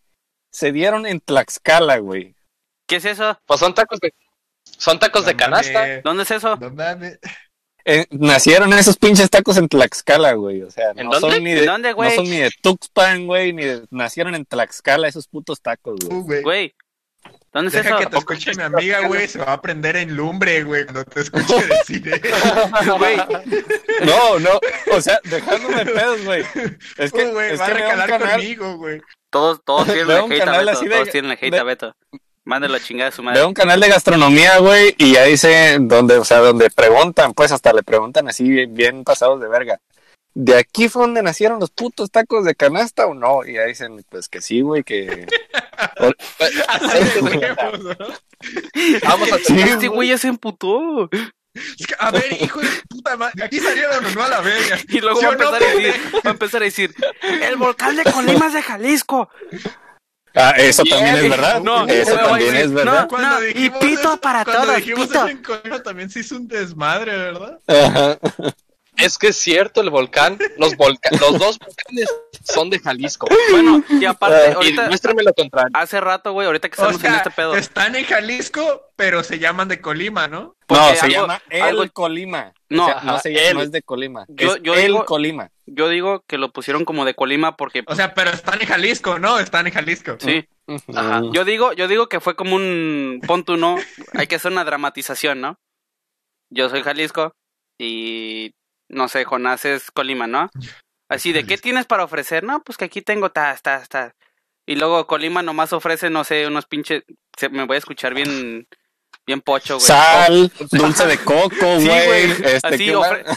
[0.51, 2.33] se dieron en Tlaxcala, güey.
[2.87, 3.37] ¿Qué es eso?
[3.45, 4.13] Pues son tacos de.
[4.77, 5.73] Son tacos de canasta.
[5.79, 6.55] mames, ¿Dónde es eso?
[6.55, 7.19] No mames.
[7.85, 10.61] Eh, nacieron esos pinches tacos en Tlaxcala, güey.
[10.61, 11.35] O sea, ¿En no dónde?
[11.35, 14.45] son ni ¿En de, dónde, no son ni de Tuxpan, güey, ni de, nacieron en
[14.45, 16.09] Tlaxcala esos putos tacos, güey.
[16.09, 16.41] Tú, güey.
[16.43, 16.75] Güey,
[17.51, 17.97] ¿dónde es Deja eso?
[17.99, 19.27] que te escuche mi amiga, güey.
[19.27, 22.95] Se va a prender en lumbre, güey, cuando te escuche decir eso.
[22.97, 23.17] Güey,
[24.05, 24.59] No, no,
[24.91, 26.43] o sea, dejándome pedos, güey.
[26.97, 29.01] Es que, es va a que recalar canal, conmigo, güey.
[29.29, 30.79] todos, todos tienen un hate a Beto.
[30.89, 31.95] Todos tienen el hate de- a Beto.
[32.43, 33.39] Mándalo a chingar a su madre.
[33.39, 37.51] veo un canal de gastronomía, güey, y ya dice, donde, o sea, donde preguntan, pues
[37.51, 39.79] hasta le preguntan así bien, pasados de verga.
[40.33, 43.45] ¿De aquí fue donde nacieron los putos tacos de canasta o no?
[43.45, 45.27] Y ya dicen, pues que sí, güey, que...
[45.99, 46.11] ¿no?
[49.07, 51.09] Vamos a Sí, Este güey ya se emputó.
[51.53, 53.33] Es que, a ver, hijo de puta madre.
[53.35, 54.79] De aquí salieron o no a la verga.
[54.87, 56.95] Y luego ¿Sí va a no, empezar a decir, va a empezar a decir,
[57.41, 59.29] el volcán de Colima es de Jalisco.
[60.33, 61.61] Ah, eso también es verdad.
[61.61, 63.07] no, eso también es verdad.
[63.09, 65.19] No, y pito eso- para cuando todos, dijimos pito.
[65.19, 67.59] eso en Colima también se hizo un desmadre, ¿verdad?
[67.67, 68.17] Ajá.
[68.97, 72.07] Es que es cierto, el volcán, los, volca- los dos volcanes
[72.43, 73.27] son de Jalisco.
[73.51, 75.71] Bueno, y aparte, Ah, Y ahorita, demuéstrame lo contrario.
[75.73, 77.55] hace rato, güey, ahorita que O estamos en sea, este pedo.
[77.55, 80.55] están en Jalisco, pero se llaman de Colima, ¿no?
[80.67, 82.53] Porque No, se algo- llama El algo- Colima.
[82.69, 83.53] No, O sea, no, se llama, el.
[83.55, 84.25] no es de Colima.
[84.29, 85.49] Yo- es yo El digo- Colima.
[85.65, 89.19] Yo digo que lo pusieron como de Colima porque, O sea, pero están en Jalisco,
[89.19, 89.39] ¿no?
[89.39, 90.17] Están en Jalisco.
[90.19, 90.45] sí.
[90.95, 91.21] Ajá.
[91.33, 93.77] Yo digo, yo digo que fue como un pon tú, no,
[94.13, 95.59] hay que hacer una dramatización, ¿no?
[96.49, 97.33] Yo soy Jalisco
[97.77, 98.53] y
[98.91, 100.49] no sé, Jonás es Colima, ¿no?
[101.09, 104.15] Así de qué tienes para ofrecer, no, pues que aquí tengo ta, ta, ta.
[104.65, 107.03] Y luego Colima nomás ofrece, no sé, unos pinches,
[107.37, 108.67] se- me voy a escuchar bien,
[109.25, 109.85] bien pocho, güey.
[109.87, 112.05] Sal, dulce de coco, Sí, güey.
[112.05, 112.31] güey.
[112.53, 112.93] Este, Así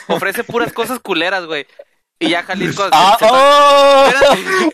[0.09, 1.66] ofrece puras cosas culeras, güey.
[2.20, 2.88] Y ya Jalisco.
[2.92, 3.16] ¡Ah!
[3.18, 4.10] se- se- ¡Oh!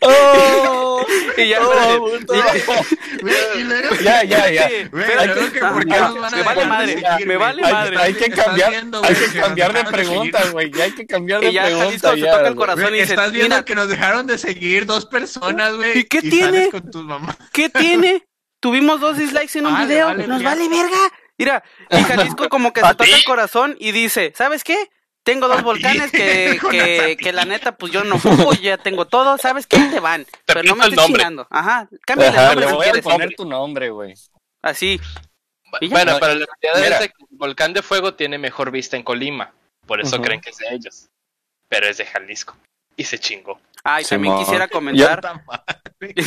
[0.03, 1.07] ¡Oh!
[1.37, 4.69] Y ya, ¡Oh, y Ya, ya, ya.
[4.69, 7.63] Sí, luego que Ah, ¿por qué ah, nos van a Me vale madre, me vale
[7.65, 7.97] Hay, madre.
[7.99, 10.71] hay que cambiar, viendo, hay que que cambiar de pregunta, güey.
[10.71, 11.87] Ya hay que cambiar de Y ya pregunta.
[11.87, 14.27] Jalisco se ya, toca el corazón Güey, y dice, estás viendo mira, que nos dejaron
[14.27, 15.99] de seguir dos personas, güey.
[15.99, 16.71] ¿Y qué sales tiene?
[16.71, 17.37] con tus mamás.
[17.53, 18.27] ¿qué tiene?
[18.61, 20.49] Tuvimos dos dislikes en un Vale, video, vale, nos ya.
[20.51, 20.99] vale verga.
[21.39, 24.77] Mira, y Jalisco como que se toca el corazón y dice, ¿sabes qué?
[25.23, 29.67] Tengo dos volcanes que, que, la neta, pues yo no ocupo, ya tengo todo, ¿sabes
[29.67, 29.79] qué?
[29.79, 30.27] Te van.
[30.47, 31.07] Pero no me nombre.
[31.07, 31.47] chinando.
[31.51, 33.05] Ajá, cámbiale Ajá, el nombre le si voy a quieres.
[33.05, 34.15] poner tu nombre, güey.
[34.63, 35.01] Así.
[35.89, 39.05] Bueno, No, pero la realidad es que el volcán de fuego tiene mejor vista en
[39.05, 39.53] Colima.
[39.87, 41.09] Por eso creen que es de ellos.
[41.69, 42.57] Pero es de Jalisco.
[42.97, 43.61] Y se chingó.
[43.85, 45.43] Ay, también quisiera comentar.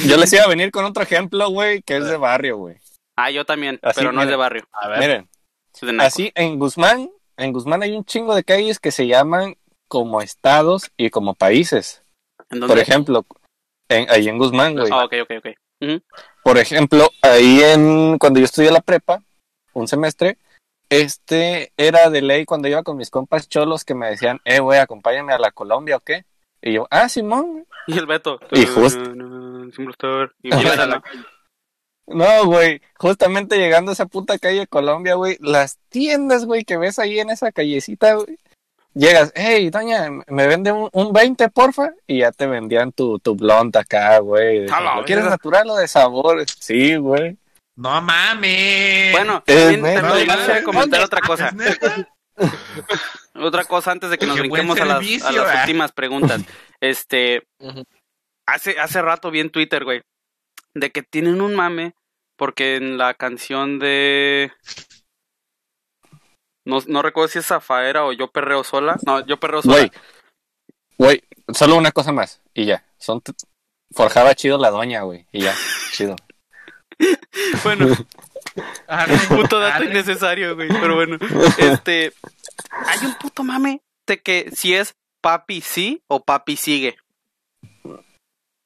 [0.05, 2.77] Yo les iba a venir con otro ejemplo, güey, que es de barrio, güey.
[3.15, 4.67] Ah, yo también, Así, pero no es de barrio.
[4.71, 4.99] A ver.
[4.99, 9.55] Miren, así en Guzmán, en Guzmán hay un chingo de calles que se llaman
[9.87, 12.03] como estados y como países.
[12.49, 13.25] ¿En Por ejemplo,
[13.89, 14.89] en, ahí en Guzmán, güey.
[14.91, 16.01] Ah, ok, ok, ok.
[16.43, 19.21] Por ejemplo, ahí en cuando yo estudié la prepa,
[19.73, 20.37] un semestre,
[20.89, 24.79] este era de ley cuando iba con mis compas cholos que me decían, eh, güey,
[24.79, 26.25] acompáñame a la Colombia o qué.
[26.61, 27.65] Y yo, ah, Simón.
[27.87, 28.39] Y el Beto.
[28.51, 29.03] Y justo-
[29.91, 30.31] Star.
[30.41, 30.51] Y
[32.07, 36.77] No, güey, justamente llegando a esa puta calle de Colombia, güey, las tiendas, güey, que
[36.77, 38.37] ves ahí en esa callecita, güey.
[38.93, 43.35] Llegas, hey, doña, me vende un, un 20, porfa, y ya te vendían tu, tu
[43.35, 44.67] blonde acá, güey.
[44.67, 46.45] ¿Lo quieres natural o de sabor?
[46.59, 47.37] Sí, güey.
[47.75, 49.11] No mames.
[49.13, 51.55] Bueno, también, también no, quisiera no, comentar ¿dónde otra cosa.
[53.35, 55.59] Otra cosa antes de que nos Qué brinquemos a las, a servicio, las ah.
[55.61, 56.41] últimas preguntas.
[56.81, 57.47] Este,
[58.45, 60.01] hace, hace rato vi en Twitter, güey,
[60.75, 61.93] de que tienen un mame
[62.37, 64.51] porque en la canción de...
[66.65, 68.97] No, no recuerdo si es Zafaera o Yo Perreo Sola.
[69.05, 69.75] No, Yo Perreo Sola.
[69.75, 69.91] Güey,
[70.97, 72.85] güey, solo una cosa más, y ya.
[72.97, 73.33] Son t-
[73.91, 75.53] Forjaba chido la doña, güey, y ya,
[75.91, 76.15] chido.
[77.63, 77.87] Bueno,
[78.87, 79.85] Arre, puto dato arre.
[79.87, 80.69] innecesario, güey.
[80.69, 81.17] Pero bueno,
[81.57, 82.13] este...
[82.87, 86.95] Hay un puto mame de que si es papi sí o papi sigue.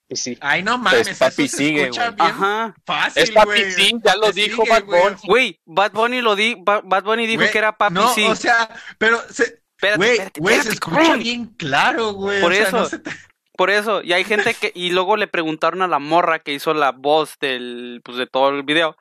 [0.09, 0.37] Y sí.
[0.39, 1.07] Ay, no mames.
[1.07, 2.15] Pues, papi eso se sigue, escucha güey.
[2.15, 2.75] bien Ajá.
[2.85, 3.71] Fácil, Es papi güey.
[3.71, 4.83] sí, ya lo dijo sigue, Bad.
[4.85, 5.17] Bunny.
[5.27, 8.23] Güey, Bad Bunny lo di, Ba- Bad Bunny dijo Güey, que era papi No, sí.
[8.25, 11.19] o sea, pero se, espérate, güey, espérate, güey, se escucha cabrón.
[11.19, 12.41] bien claro, güey.
[12.41, 12.77] Por o sea, eso.
[12.77, 13.11] no se te-
[13.57, 16.73] Por eso, y hay gente que, y luego le preguntaron a la morra que hizo
[16.73, 18.95] la voz del, pues de todo el video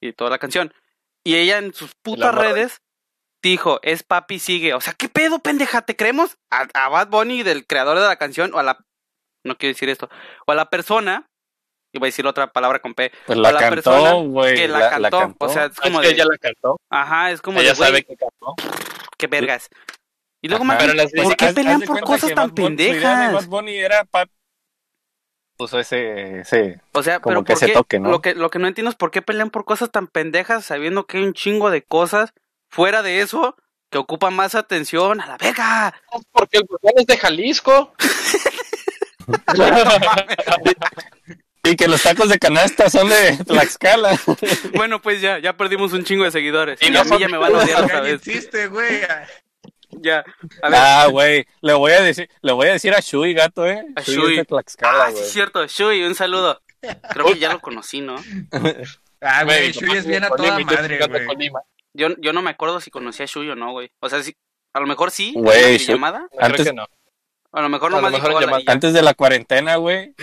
[0.00, 0.74] y toda la canción.
[1.22, 2.80] Y ella en sus putas redes
[3.42, 4.74] dijo, es papi sigue.
[4.74, 5.82] O sea, ¿qué pedo, pendeja?
[5.82, 6.38] ¿Te creemos?
[6.50, 8.78] A, a Bad Bunny, del creador de la canción, o a la,
[9.44, 10.08] no quiero decir esto,
[10.46, 11.26] o a la persona,
[11.92, 14.54] iba a decir otra palabra con P, Pues O la la persona cantó, güey.
[14.54, 15.34] que la, cantó.
[15.38, 16.76] O sea, es Es como que de, ella la cantó.
[16.90, 18.54] ajá, es como Ella de, sabe que cantó.
[19.16, 19.68] qué vergas.
[20.42, 20.86] Y luego, Ajá.
[20.86, 23.46] más, ¿por qué pelean por cosas tan pendejas?
[23.68, 24.04] Era
[25.60, 28.10] puso ese, ese O sea, Como pero que ¿por se toque, ¿no?
[28.10, 31.06] Lo que, lo que no entiendo es por qué pelean por cosas tan pendejas sabiendo
[31.06, 32.32] que hay un chingo de cosas
[32.70, 33.56] fuera de eso
[33.90, 35.20] que ocupan más atención.
[35.20, 35.94] ¡A la verga!
[36.32, 37.92] Porque el volcán es de Jalisco.
[41.64, 44.18] y que los tacos de canasta son de Tlaxcala.
[44.74, 46.80] Bueno, pues ya, ya perdimos un chingo de seguidores.
[46.82, 48.14] Y Y no a mí ya me van a odiar otra vez.
[48.26, 49.00] existe, güey.
[49.90, 50.24] Ya.
[50.62, 53.66] A ver, ah, güey, le voy a decir, le voy a decir a Shui, gato,
[53.66, 53.84] eh.
[53.96, 54.32] A Shui Shui.
[54.32, 55.66] es de Tlaxcala, ah, sí es cierto.
[55.66, 56.62] Shui, un saludo.
[57.10, 58.16] Creo que ya lo conocí, ¿no?
[59.22, 61.50] Ah, güey, Shui es bien a toda madre, güey.
[61.92, 63.90] Yo, yo no me acuerdo si conocí a Shui o no, güey.
[64.00, 64.34] O sea, sí,
[64.72, 65.34] a lo mejor sí.
[65.36, 66.26] en Güey, llamada.
[66.38, 66.86] Antes- creo que no.
[67.52, 68.72] A lo mejor y ya.
[68.72, 70.14] Antes de la cuarentena, güey.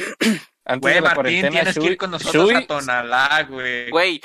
[0.66, 3.44] Antes Güey, de la Martín, cuarentena, tienes que Shui- ir con nosotros Shui- a Tonalá,
[3.50, 3.90] güey.
[3.90, 4.22] Güey.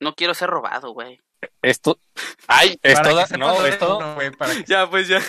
[0.00, 1.20] No quiero ser robado, güey.
[1.62, 1.98] Esto
[2.46, 5.20] Ay, es toda, que no, es todo, uno, güey, para que- Ya, pues ya.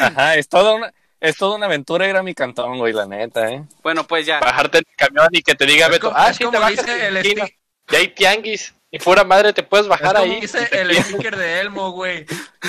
[0.00, 3.50] ajá, es toda una, es toda una aventura ir a mi cantón, güey, la neta,
[3.52, 3.64] eh.
[3.82, 4.40] Bueno, pues ya.
[4.40, 7.26] bajarte del camión y que te diga Beto, ah, sí, te bajas en el
[7.90, 8.74] y hay tianguis.
[8.94, 10.40] Y pura madre te puedes Es bajar como ahí.
[10.40, 12.26] dice el sticker de Elmo, güey.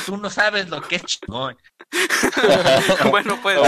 [0.08, 1.56] Tú no sabes lo que es chingón.
[3.12, 3.60] bueno, pues.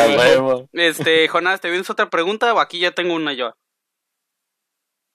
[0.74, 3.54] Este, Jonás, ¿te vienes otra pregunta o aquí ya tengo una yo?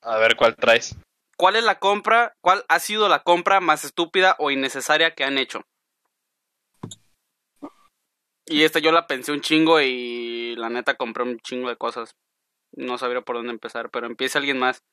[0.03, 0.95] A ver cuál traes.
[1.37, 5.37] ¿Cuál es la compra, cuál ha sido la compra más estúpida o innecesaria que han
[5.37, 5.63] hecho?
[8.47, 12.15] Y esta yo la pensé un chingo y la neta compré un chingo de cosas.
[12.71, 14.85] No sabría por dónde empezar, pero empieza alguien más.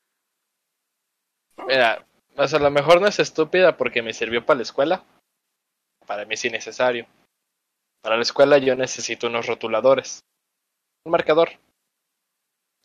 [1.68, 2.04] Mira,
[2.34, 5.04] pues a lo mejor no es estúpida porque me sirvió para la escuela.
[6.06, 7.06] Para mí es innecesario.
[8.02, 10.20] Para la escuela yo necesito unos rotuladores.
[11.04, 11.50] Un marcador.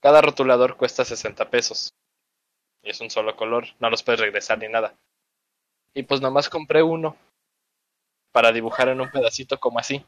[0.02, 1.94] Cada rotulador cuesta 60 pesos.
[2.84, 3.66] Y es un solo color.
[3.80, 4.96] No los puedes regresar ni nada.
[5.94, 7.16] Y pues nomás compré uno.
[8.32, 10.06] Para dibujar en un pedacito como así.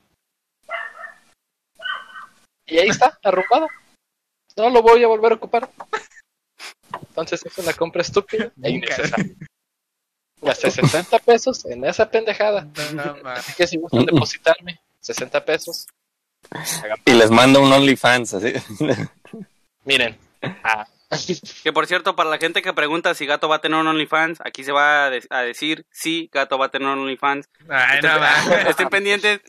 [2.65, 3.67] Y ahí está, arrumbado.
[4.57, 5.69] No lo voy a volver a ocupar.
[7.17, 9.33] Entonces es una compra estúpida e innecesaria.
[10.39, 12.67] Gasté 60 pesos en esa pendejada.
[13.25, 15.87] Así que si gustan depositarme 60 pesos,
[17.05, 18.53] Y les mando un OnlyFans, así.
[19.85, 20.15] miren.
[20.63, 20.85] Ah,
[21.63, 24.39] Que por cierto, para la gente que pregunta si Gato va a tener un OnlyFans,
[24.45, 27.49] aquí se va a, de- a decir sí, Gato va a tener un OnlyFans.
[27.67, 28.09] Ay, no.
[28.69, 29.41] Estén pendientes.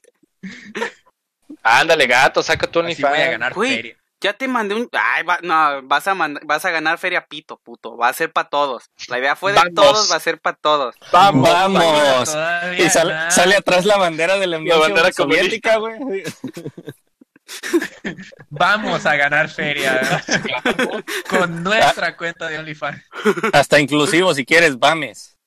[1.63, 3.31] ándale, gato, saca tu Así voy a OnlyFans.
[3.33, 3.97] ganar feria.
[4.21, 4.89] Ya te mandé un...
[4.93, 7.97] Ay, va- no, vas a, mand- vas a ganar feria pito, puto.
[7.97, 8.91] Va a ser para todos.
[9.09, 9.75] La idea fue de Vamos.
[9.75, 10.97] todos, va a ser para todos.
[11.13, 11.49] Vamos,
[12.77, 13.31] Y sale, no.
[13.31, 16.25] sale atrás la bandera de la Unión bandera Soviética, güey.
[18.51, 20.01] Vamos a ganar feria
[21.31, 23.03] con nuestra cuenta de OnlyFans.
[23.53, 25.39] Hasta inclusivo, si quieres, vames.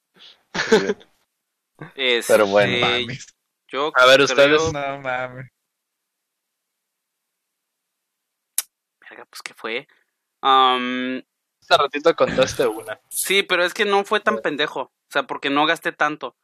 [1.96, 2.88] Este, Pero bueno.
[2.88, 3.28] Mames.
[3.68, 4.74] Yo A ver, creo- ustedes.
[4.74, 5.51] No mames.
[9.12, 9.88] Verga, pues, ¿qué fue?
[10.42, 12.98] Hace ratito contaste una.
[13.10, 14.84] sí, pero es que no fue tan pendejo.
[14.84, 16.38] O sea, porque no gasté tanto.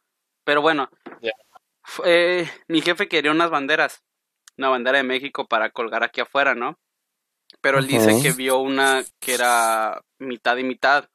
[0.44, 0.90] Pero bueno.
[2.04, 4.04] Eh, mi jefe quería unas banderas.
[4.58, 6.78] Una bandera de México para colgar aquí afuera, ¿no?
[7.62, 11.08] Pero él dice que vio una que era mitad y mitad.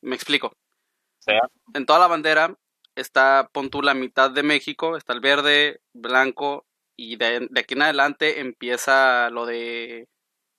[0.00, 0.56] Me explico.
[1.20, 1.48] sea.
[1.72, 2.58] En toda la bandera
[2.96, 6.66] está, pon tú la mitad de México, está el verde, blanco,
[6.96, 10.08] y de, de aquí en adelante empieza lo de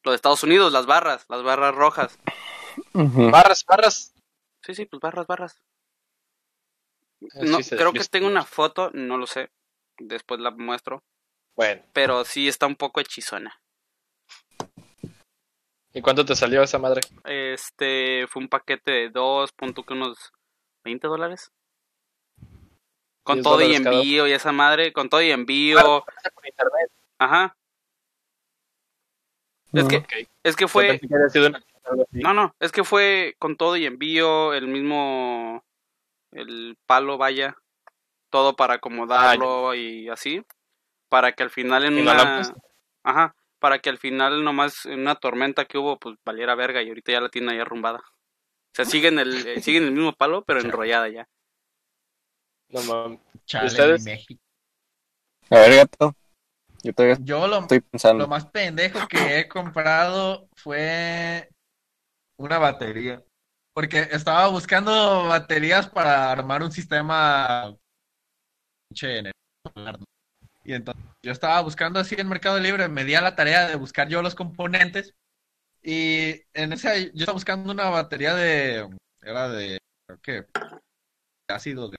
[0.03, 2.19] lo de Estados Unidos, las barras, las barras rojas.
[2.93, 4.13] Barras, barras.
[4.61, 5.61] Sí, sí, pues barras, barras.
[7.35, 9.49] No, creo que tengo una foto, no lo sé.
[9.97, 11.03] Después la muestro.
[11.55, 13.59] Bueno, Pero sí está un poco hechizona.
[15.95, 17.01] ¿y cuánto te salió esa madre?
[17.23, 20.33] Este fue un paquete de dos, punto que unos
[20.83, 21.51] 20 dólares.
[23.23, 26.03] Con 10 todo y envío y esa madre, con todo y envío.
[26.33, 26.91] Por internet.
[27.19, 27.55] Ajá.
[29.73, 30.05] Es que,
[30.43, 31.01] es que fue,
[31.31, 31.61] que una-
[32.21, 35.63] no, no, es que fue con todo y envío, el mismo,
[36.31, 37.57] el palo, vaya,
[38.31, 40.43] todo para acomodarlo y así,
[41.09, 42.53] para que al final en una,
[43.03, 46.89] ajá, para que al final nomás en una tormenta que hubo, pues valiera verga y
[46.89, 47.99] ahorita ya la tiene ahí arrumbada.
[47.99, 51.27] O sea, siguen el, eh, siguen el mismo palo, pero enrollada ya.
[52.69, 53.19] No mames.
[53.45, 54.05] Chale, ustedes?
[55.49, 56.15] A ver, gato.
[56.83, 58.27] Yo todavía Yo lo, estoy lo pensando.
[58.27, 61.49] más pendejo que he comprado fue
[62.37, 63.23] una batería.
[63.73, 67.75] Porque estaba buscando baterías para armar un sistema.
[70.65, 73.75] Y entonces yo estaba buscando así en Mercado Libre, me di a la tarea de
[73.75, 75.15] buscar yo los componentes.
[75.81, 78.89] Y en ese yo estaba buscando una batería de
[79.21, 80.31] era de creo que
[81.47, 81.97] de ácido de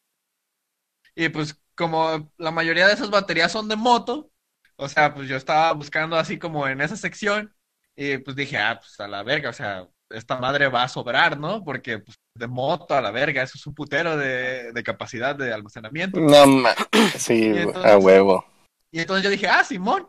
[1.15, 4.31] y pues como la mayoría de esas baterías son de moto,
[4.77, 7.55] o sea, pues yo estaba buscando así como en esa sección
[7.97, 11.39] y pues dije, ah, pues a la verga, o sea, esta madre va a sobrar,
[11.39, 11.65] ¿no?
[11.65, 15.53] Porque pues de moto a la verga, eso es un putero de, de capacidad de
[15.53, 16.21] almacenamiento.
[16.21, 16.75] No, ma-
[17.17, 18.45] sí, entonces- a huevo.
[18.91, 20.09] Y entonces yo dije, ah, Simón,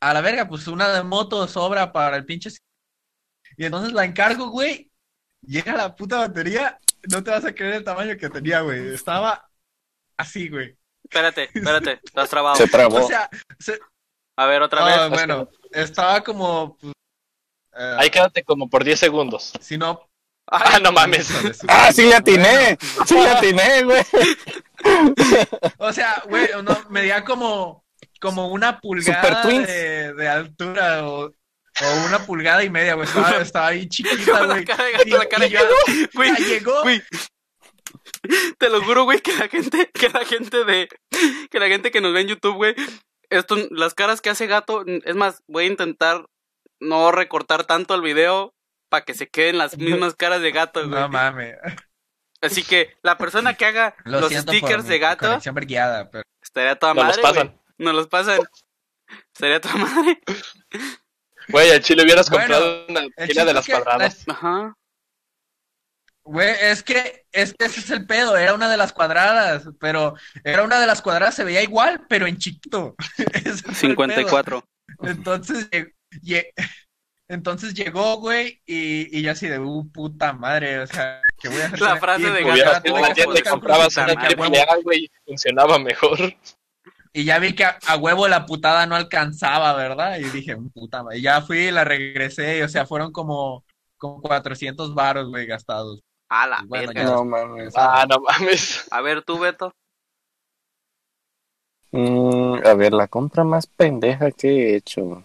[0.00, 2.50] a la verga, pues una de moto sobra para el pinche.
[3.56, 4.90] Y entonces la encargo, güey.
[5.42, 6.78] Llega la puta batería,
[7.10, 8.94] no te vas a creer el tamaño que tenía, güey.
[8.94, 9.48] Estaba
[10.16, 10.77] así, güey.
[11.10, 12.56] Espérate, espérate, estás trabado.
[12.56, 13.04] Se trabó.
[13.04, 13.28] O sea,
[13.58, 13.78] se-
[14.36, 15.10] A ver, otra ah, vez.
[15.10, 16.76] bueno, estaba como.
[16.78, 16.92] pues,
[17.78, 19.52] eh, Ahí quédate como por 10 segundos.
[19.60, 20.00] si no.
[20.50, 21.28] Ah, no mames.
[21.68, 22.78] ¡Ah, sí le atiné!
[23.06, 24.02] ¡Sí le atiné, güey!
[25.78, 27.84] O sea, güey, no, medía como,
[28.20, 33.06] como una pulgada de, de altura o, o una pulgada y media, güey.
[33.06, 34.64] Estaba, estaba ahí chiquita, Con la güey.
[34.64, 35.58] cara Y- la cara y yo-.
[36.14, 36.82] Güey, llegó.
[36.82, 37.02] güey.
[38.58, 40.88] Te lo juro, güey, que la gente, que la gente de,
[41.50, 42.74] que la gente que nos ve en YouTube, güey,
[43.30, 46.26] esto, las caras que hace gato, es más, voy a intentar
[46.80, 48.54] no recortar tanto el video
[48.88, 51.00] para que se queden las mismas caras de gato, güey.
[51.00, 51.56] No mames.
[52.40, 55.40] Así que la persona que haga Lo los stickers mi de gato,
[56.10, 56.22] pero.
[56.42, 57.32] estaría toda Nos madre, güey.
[57.32, 57.60] pasan.
[57.78, 58.40] Nos los pasan.
[59.32, 60.20] Estaría toda madre.
[61.48, 64.24] Güey, al chile hubieras Bueno, comprado una chiste de las cuadradas.
[64.28, 64.76] Ajá.
[66.30, 70.14] Güey, es que, es que ese es el pedo, era una de las cuadradas, pero
[70.44, 72.94] era una de las cuadradas, se veía igual, pero en chiquito.
[73.32, 74.60] Ese fue el 54.
[74.60, 75.10] pedo.
[75.10, 75.70] Entonces,
[76.22, 76.52] lle-
[77.28, 81.62] entonces llegó, güey, y, y yo así de, uh, puta madre, o sea, ¿qué voy
[81.62, 81.80] a hacer?
[81.80, 84.14] La frase y, de pues, gato, cálculos comprabas una
[84.84, 86.18] güey, funcionaba mejor.
[87.14, 90.18] Y ya vi que a, a huevo la putada no alcanzaba, ¿verdad?
[90.18, 91.20] Y dije, puta madre.
[91.20, 93.64] Y ya fui la regresé, y, o sea, fueron como,
[93.96, 96.02] como 400 varos, güey, gastados.
[96.28, 97.04] A la Bueno, verga.
[97.04, 97.74] No mames.
[97.76, 98.86] Ah, no mames.
[98.92, 99.72] A ver, tú, Beto.
[101.90, 105.24] Mm, a ver, la compra más pendeja que he hecho.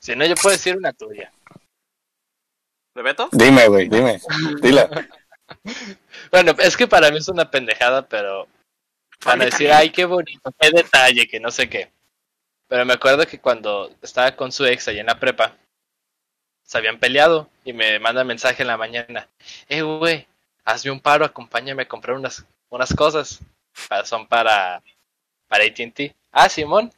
[0.00, 1.30] Si no, yo puedo decir una tuya.
[2.94, 3.28] ¿De Beto?
[3.32, 4.18] Dime, güey, dime.
[4.62, 4.88] Dila.
[6.30, 8.48] Bueno, es que para mí es una pendejada, pero
[9.24, 11.90] van a decir, ay, qué bonito, qué detalle, que no sé qué.
[12.68, 15.56] Pero me acuerdo que cuando estaba con su ex allá en la prepa,
[16.64, 19.28] se habían peleado y me manda mensaje en la mañana.
[19.68, 20.26] Eh, güey,
[20.64, 23.40] hazme un paro, acompáñame a comprar unas, unas cosas.
[23.88, 24.82] Pa- Son para,
[25.48, 26.14] para AT&T.
[26.32, 26.92] Ah, Simón.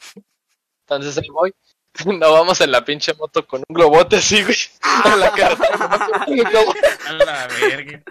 [0.87, 1.53] Entonces ahí voy.
[2.05, 4.57] No vamos en la pinche moto con un globote así, güey.
[5.07, 6.07] En la carretera.
[7.09, 8.03] A la verga.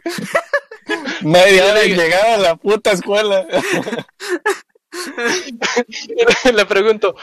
[1.22, 3.46] Media hora y llegaba a la puta escuela.
[6.54, 7.16] Le pregunto,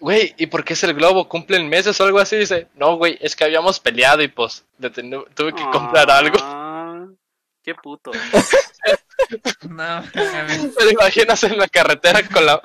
[0.00, 1.28] güey, ¿y por qué es el globo?
[1.28, 2.36] ¿Cumplen meses o algo así?
[2.36, 4.64] Dice, no, güey, es que habíamos peleado y pues
[5.34, 6.38] tuve que comprar algo.
[6.40, 7.06] Ah,
[7.62, 8.12] Qué puto.
[9.68, 10.02] No.
[10.12, 12.60] ¿Te imaginas en la carretera con, la,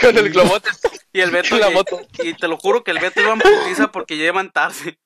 [0.00, 0.68] con el globote?
[1.12, 2.00] Y el Beto, En la y- moto.
[2.22, 4.98] y, te lo juro que el Beto iba en putiza porque ya iban tarde.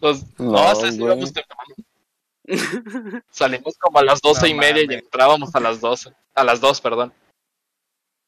[0.00, 1.74] Los, No, íbamos temprano.
[3.30, 6.14] Salimos como a las doce No y media y entrábamos a las doce.
[6.34, 7.12] A las dos, perdón.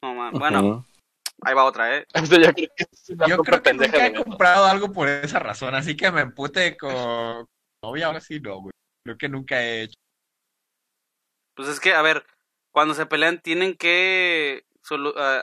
[0.03, 0.33] No, man.
[0.33, 0.87] Bueno.
[1.43, 2.07] Ahí va otra, ¿eh?
[2.15, 2.87] O sea, yo creo que
[3.29, 7.47] Yo creo que nunca he comprado algo por esa razón, así que me empute con
[7.83, 8.73] novia ahora sí no, güey.
[9.05, 9.95] Creo que nunca he hecho.
[11.57, 12.25] Pues es que, a ver,
[12.73, 14.65] cuando se pelean tienen que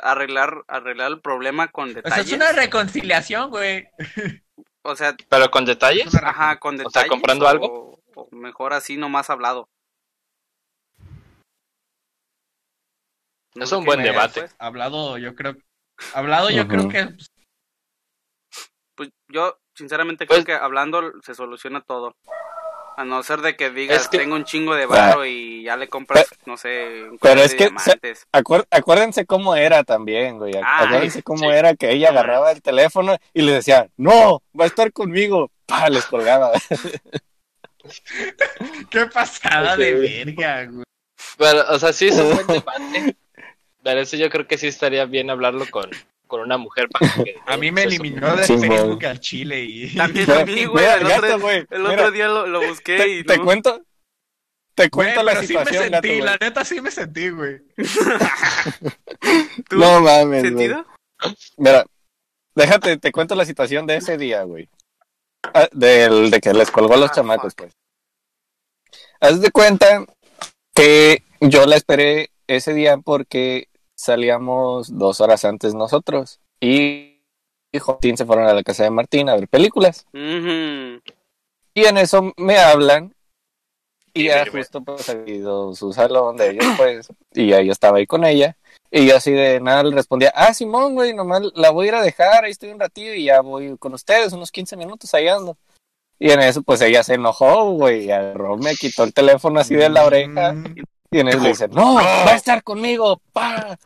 [0.04, 2.28] arreglar arreglar el problema con O sea, detalles.
[2.28, 3.88] es una reconciliación, güey.
[4.84, 6.14] O sea, Pero con detalles.
[6.16, 6.94] Ajá, con O detalles.
[6.94, 8.00] sea, ¿comprando o- algo?
[8.16, 9.68] O mejor así nomás hablado.
[13.56, 14.48] No Es un buen debate.
[14.60, 15.56] Hablado, yo creo.
[16.14, 17.06] Hablado, yo creo que.
[17.06, 17.32] pues,
[18.96, 22.16] pues, yo, sinceramente, Pues- creo que hablando se soluciona todo.
[23.00, 25.78] A no ser de que digas, Es que- tengo un chingo de barro y ya
[25.78, 28.28] le compras, no sé, un pero es de que se- diamantes.
[28.72, 30.56] Acuérdense cómo era también, güey.
[30.56, 31.56] Ay, acuérdense cómo sí.
[31.56, 35.52] era que ella agarraba el teléfono y le decía, no, va a estar conmigo.
[35.68, 36.52] Pa, les colgaba.
[38.90, 39.80] Qué pasada Ok.
[39.80, 40.84] de verga, güey.
[41.38, 43.16] Pero, o sea, sí es un buen debate.
[43.88, 45.90] Pero eso yo creo que sí estaría bien hablarlo con,
[46.28, 47.36] con una mujer para que...
[47.46, 49.96] A mí me eliminó de Sí, Facebook al chile y.
[49.96, 50.84] También a mí, güey.
[50.86, 51.94] El, gato, otro, güey, el mira.
[51.94, 53.46] otro día lo, lo busqué Te, y te no.
[53.46, 53.82] cuento,
[54.76, 57.30] te Güey, cuento la pero sí me situación, gato, sentí, la neta sí me sentí,
[57.30, 57.60] güey.
[59.70, 59.78] ¿Tú?
[59.78, 60.42] No mames, güey.
[60.42, 60.86] ¿Sentido?
[61.58, 61.86] Mira,
[62.56, 64.70] déjate, te cuento la situación de ese día, güey.
[65.54, 67.58] Ah, del, de que les colgó a los Ah, chamacos, fuck.
[67.58, 67.74] pues.
[69.20, 70.06] Haz de cuenta
[70.76, 73.68] que yo la esperé ese día porque
[73.98, 76.40] salíamos dos horas antes nosotros.
[76.60, 77.22] Y,
[77.72, 80.06] y Jotín se fueron a la casa de Martín a ver películas.
[80.14, 81.02] Ujú.
[81.74, 83.14] Y en eso me hablan.
[84.14, 87.08] Y ya justo pues ha ido su salón de ellos, pues.
[87.34, 88.58] Y ya yo estaba ahí con ella.
[88.90, 91.96] Y yo así de nada le respondía, ah, Simón, güey, nomás la voy a ir
[91.96, 95.28] a dejar, ahí estoy un ratillo y ya voy con ustedes, unos 15 minutos ahí
[95.28, 95.58] ando.
[96.20, 99.76] Y en eso, pues ella se enojó, güey, y agarró, me quitó el teléfono así
[99.76, 100.56] de la oreja.
[101.12, 103.78] Y en eso le dice, no, va a estar conmigo, pa.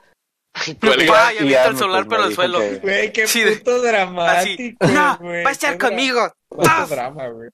[0.80, 1.14] Cuelga.
[1.14, 2.80] Pa, ya Y avienta el celular, pues, pero me al dijo suelo.
[2.82, 4.86] Güey, qué Sí, de- puto dramático.
[4.88, 5.44] No, güey.
[5.44, 6.34] va a estar conmigo.
[6.90, 7.50] Drama, güey.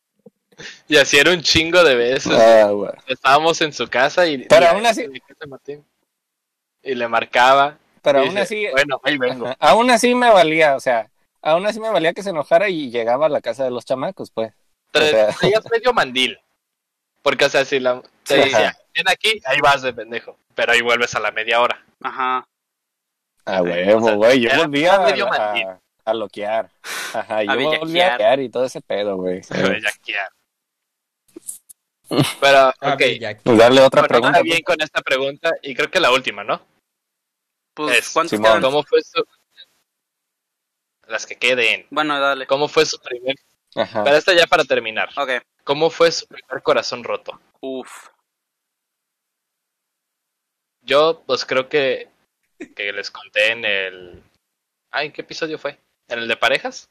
[0.88, 2.34] Y así era un chingo de veces.
[2.34, 2.72] Ah.
[3.07, 4.39] Estábamos en su casa y...
[4.47, 5.05] Pero y- aún así-
[6.84, 7.78] Y le marcaba.
[8.01, 9.45] Pero y aún dice, así, Bueno, ahí vengo.
[9.47, 9.57] Ajá.
[9.59, 11.09] Aún así me valía, o sea,
[11.41, 14.32] aún así me valía que se enojara y llegaba a la casa de los chamacos,
[14.32, 14.53] pues.
[14.93, 16.39] Tra- O sea- traías medio mandil.
[17.22, 18.50] Porque, o sea, si la, te Sí.
[18.50, 20.38] decía, ven aquí, ahí vas de pendejo.
[20.56, 21.84] Pero ahí vuelves a la media hora.
[22.02, 22.48] Ajá.
[23.46, 24.42] A o huevo, güey.
[24.42, 26.70] Yo medio a, a, a loquear.
[27.14, 29.42] Ajá, yo A volvía a loquear y todo ese pedo, güey.
[32.40, 33.02] Pero, Ah, ok.
[33.44, 34.42] Pues darle otra Bueno, pregunta.
[34.42, 36.62] bien con esta pregunta y creo que la última, ¿no?
[37.74, 38.40] Pues, Es, ¿cuántos?
[38.62, 39.24] ¿Cómo fue su...
[41.08, 41.86] Las que queden.
[41.90, 42.48] Bueno, dale.
[42.48, 43.36] ¿Cómo fue su primer...
[43.74, 43.88] pues.
[43.90, 44.04] Ajá.
[44.04, 45.10] Pero esta ya para terminar.
[45.18, 45.30] Ok.
[45.64, 47.40] ¿Cómo fue su primer corazón roto?
[47.62, 48.08] Uf.
[50.88, 52.10] Yo, pues creo que,
[52.76, 54.24] que les conté en el...
[54.92, 55.80] Ay, ¿qué episodio fue?
[56.10, 56.90] ¿En el de parejas?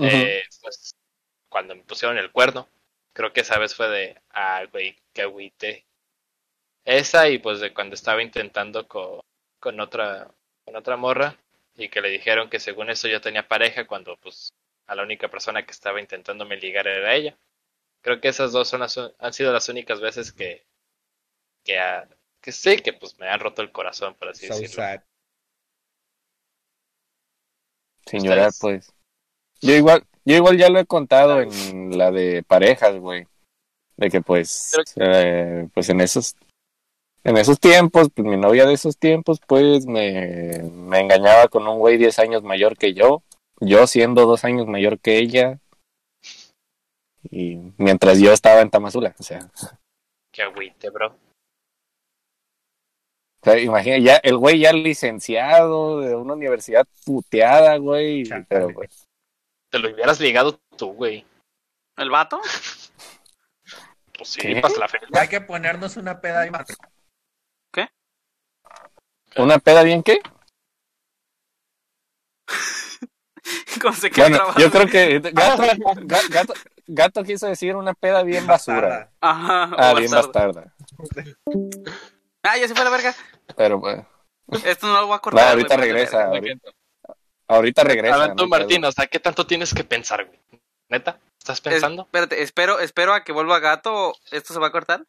[0.00, 0.92] Eh, pues
[1.50, 2.68] cuando me pusieron el cuerno.
[3.14, 5.86] Creo que esa vez fue de, ah, güey, qué agüite.
[6.84, 9.20] Esa y pues de cuando estaba intentando con,
[9.60, 10.28] con otra
[10.64, 11.38] con otra morra
[11.76, 14.52] y que le dijeron que según eso yo tenía pareja cuando pues
[14.88, 17.38] a la única persona que estaba intentándome ligar era ella.
[18.02, 20.66] Creo que esas dos son las, han sido las únicas veces que
[21.64, 22.08] que, ha-
[22.48, 24.74] que sí que pues me han roto el corazón por así So decirlo.
[24.76, 25.00] sad.
[28.06, 28.90] Sin llorar, pues.
[29.60, 33.26] Yo igual, yo igual ya lo he contado en la de parejas, güey.
[33.98, 36.36] De que pues, eh, pues en esos,
[37.24, 41.78] en esos tiempos, pues mi novia de esos tiempos, pues me, me engañaba con un
[41.78, 43.22] güey 10 años mayor que yo.
[43.60, 45.58] yo siendo dos años mayor que ella.
[47.30, 49.50] Y mientras yo estaba en Tamazula, o sea,
[50.32, 51.14] Qué agüite, bro.
[53.40, 58.68] O sea, imagina, ya, el güey ya licenciado de una universidad puteada, güey, pero
[59.70, 61.24] Te lo hubieras ligado tú, güey.
[61.96, 62.40] ¿El vato?
[64.16, 64.60] Pues sí, ¿Qué?
[64.60, 65.08] pasa la feria.
[65.14, 66.66] Hay que ponernos una peda y más.
[69.36, 70.20] ¿una peda bien qué?
[73.80, 75.62] ¿Cómo se queda Bueno, yo creo que gato,
[76.06, 76.54] ga- gato,
[76.86, 79.10] gato quiso decir una peda bien basura.
[79.20, 80.54] Ajá, Ah, bien bastardo.
[80.54, 80.74] bastarda.
[82.48, 83.14] Ah, ya se fue la verga.
[83.56, 83.98] Pero pues,
[84.64, 85.48] Esto no lo voy a no, cortar.
[85.48, 86.70] ahorita güey, regresa, ahorita,
[87.48, 88.14] ahorita regresa.
[88.14, 90.40] A ver, tú, no Martín, o sea, ¿qué tanto tienes que pensar, güey?
[90.88, 91.18] ¿Neta?
[91.38, 92.02] ¿Estás Es- pensando?
[92.04, 94.14] espérate, espero, espero a que vuelva gato.
[94.30, 95.04] ¿Esto se va a cortar?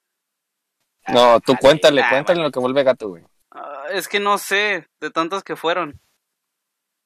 [1.08, 3.24] No, tú cuéntale, Ah, cuéntale lo que vuelve gato, güey.
[3.52, 6.00] Ah, es que no sé, de tantas que fueron.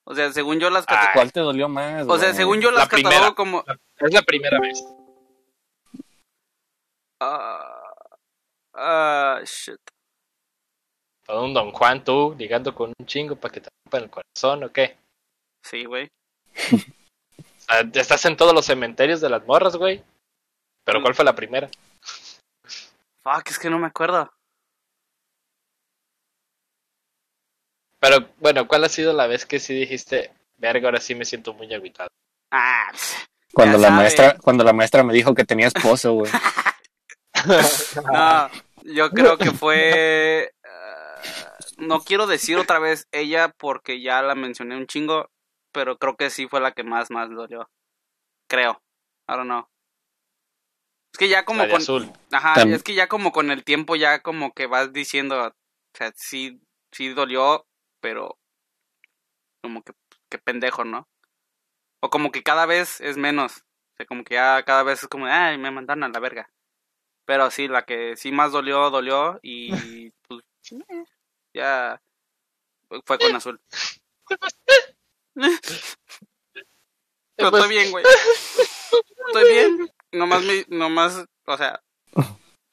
[0.05, 2.03] O sea, según yo las Ah, cate- ¿Cuál te dolió más?
[2.07, 2.35] O sea, güey?
[2.35, 3.35] según yo La las catalogo primera.
[3.35, 3.63] como...
[3.99, 4.83] Es la primera vez.
[7.21, 7.93] ah,
[8.73, 9.79] ah, shit.
[11.25, 14.63] Todo un Don Juan, tú, ligando con un chingo para que te rompan el corazón,
[14.63, 14.97] ¿o qué?
[15.63, 16.07] Sí, güey.
[16.71, 20.03] O sea, estás en todos los cementerios de las morras, güey.
[20.83, 21.69] Pero ¿cuál fue la primera?
[23.23, 24.29] Fuck, es que no me acuerdo.
[28.01, 31.53] Pero bueno, ¿cuál ha sido la vez que sí dijiste, verga, ahora sí me siento
[31.53, 32.09] muy agüitado?
[32.51, 32.91] Ah,
[33.53, 34.01] Cuando la sabe.
[34.01, 36.31] maestra, cuando la maestra me dijo que tenía esposo, güey.
[38.11, 38.49] no,
[38.83, 40.51] yo creo que fue...
[41.87, 45.29] no quiero decir otra vez ella porque ya la mencioné un chingo,
[45.71, 47.69] pero creo que sí fue la que más, más dolió.
[48.47, 48.81] Creo.
[49.27, 49.67] I don't know.
[51.13, 51.77] Es que ya como con...
[51.77, 52.11] azul.
[52.31, 55.53] Ajá, es que ya como con el tiempo ya como que vas diciendo, o
[55.93, 56.59] sea, sí,
[56.91, 57.67] sí dolió,
[58.01, 58.39] pero
[59.61, 59.93] como que,
[60.29, 61.07] que pendejo, ¿no?
[62.01, 65.07] O como que cada vez es menos, o sea, como que ya cada vez es
[65.07, 66.49] como, ay, me mandaron a la verga.
[67.25, 71.05] Pero sí, la que sí más dolió, dolió y pues eh,
[71.53, 72.01] ya
[73.05, 73.59] fue con azul.
[77.35, 78.05] Pero estoy bien, güey.
[79.27, 79.91] Estoy bien.
[80.11, 81.81] Nomás, me, nomás, o sea,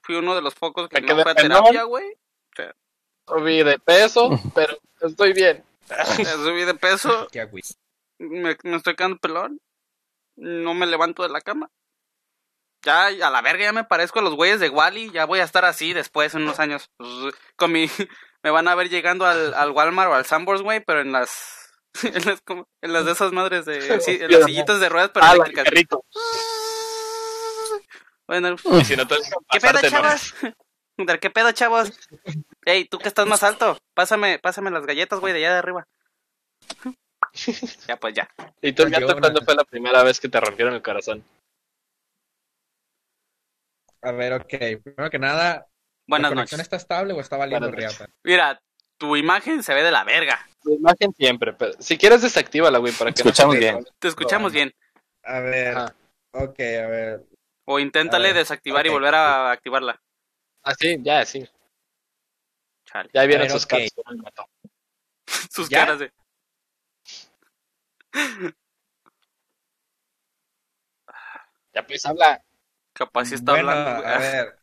[0.02, 2.18] fui uno de los pocos que Me no fue a terapia, güey.
[3.26, 5.64] Subí de peso, pero estoy bien.
[6.42, 7.28] Subí de peso,
[8.18, 9.60] me estoy quedando pelón.
[10.36, 11.70] No me levanto de la cama.
[12.82, 15.10] Ya, a la verga, ya me parezco a los güeyes de Wally.
[15.10, 16.90] Ya voy a estar así después, en unos años.
[16.96, 17.88] Pues, con mi.
[18.42, 21.58] Me van a ver llegando al, al Walmart o al Sambors, güey, pero en las.
[22.04, 24.00] En las, como- en las de esas madres de.
[24.00, 25.64] sí, en las sillitas de ruedas, pero Ah, eléctricas.
[25.64, 26.04] perrito.
[28.26, 31.90] Bueno, Y si no te dejan ¿Qué pedo, chavos?Der, ¿Qué pedo, chavos?
[32.64, 35.88] Ey, tú que estás más alto, pásame, pásame las galletas, güey, de allá de arriba.
[37.88, 38.30] Ya, pues ya.
[38.62, 41.24] ¿Y tú, gato, cuándo fue la primera vez que te rompieron el corazón?
[44.02, 44.54] A ver, ok.
[44.84, 45.66] Primero que nada,
[46.10, 46.66] Buenas ¿la conexión noches.
[46.66, 48.08] está estable o está valiendo riata?
[48.24, 48.60] Mira,
[48.98, 50.44] tu imagen se ve de la verga.
[50.60, 53.86] Tu imagen siempre, pero si quieres desactívala, güey, para que Escuchamos no bien.
[54.00, 54.74] Te escuchamos bien.
[55.22, 55.94] A ver, Ajá.
[56.32, 57.26] ok, a ver.
[57.64, 60.02] O inténtale desactivar y volver a activarla.
[60.64, 61.48] Ah, sí, ya, sí.
[62.86, 63.08] Chale.
[63.14, 63.70] Ya vienen ver, sus ok.
[63.70, 63.90] caras.
[65.52, 65.78] Sus ¿Ya?
[65.86, 66.12] caras de.
[71.72, 72.42] Ya pues habla.
[72.92, 74.02] Capaz sí está bueno, hablando.
[74.02, 74.12] güey.
[74.14, 74.59] a ver.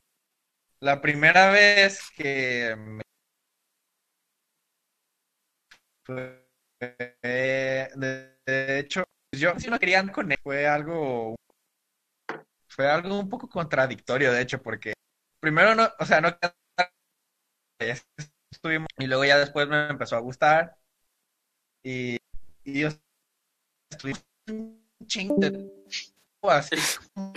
[0.79, 3.03] La primera vez que me...
[7.15, 9.03] de, hecho,
[9.35, 10.37] yo sí no quería con él.
[10.43, 11.35] Fue algo
[12.67, 14.93] fue algo un poco contradictorio, de hecho, porque
[15.39, 16.37] primero no, o sea, no
[18.51, 20.77] estuvimos y luego ya después me empezó a gustar
[21.83, 22.17] y,
[22.63, 22.89] y yo
[23.89, 25.39] estuvimos un chingo
[26.43, 26.75] así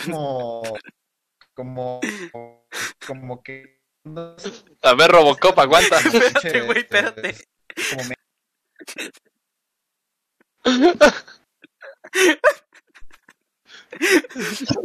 [0.05, 0.62] como
[1.55, 2.01] como
[3.07, 4.51] como que no sé,
[4.83, 5.99] A ver, Robocop, aguanta.
[6.01, 7.37] Espérate, güey, espérate.
[7.91, 8.14] como me-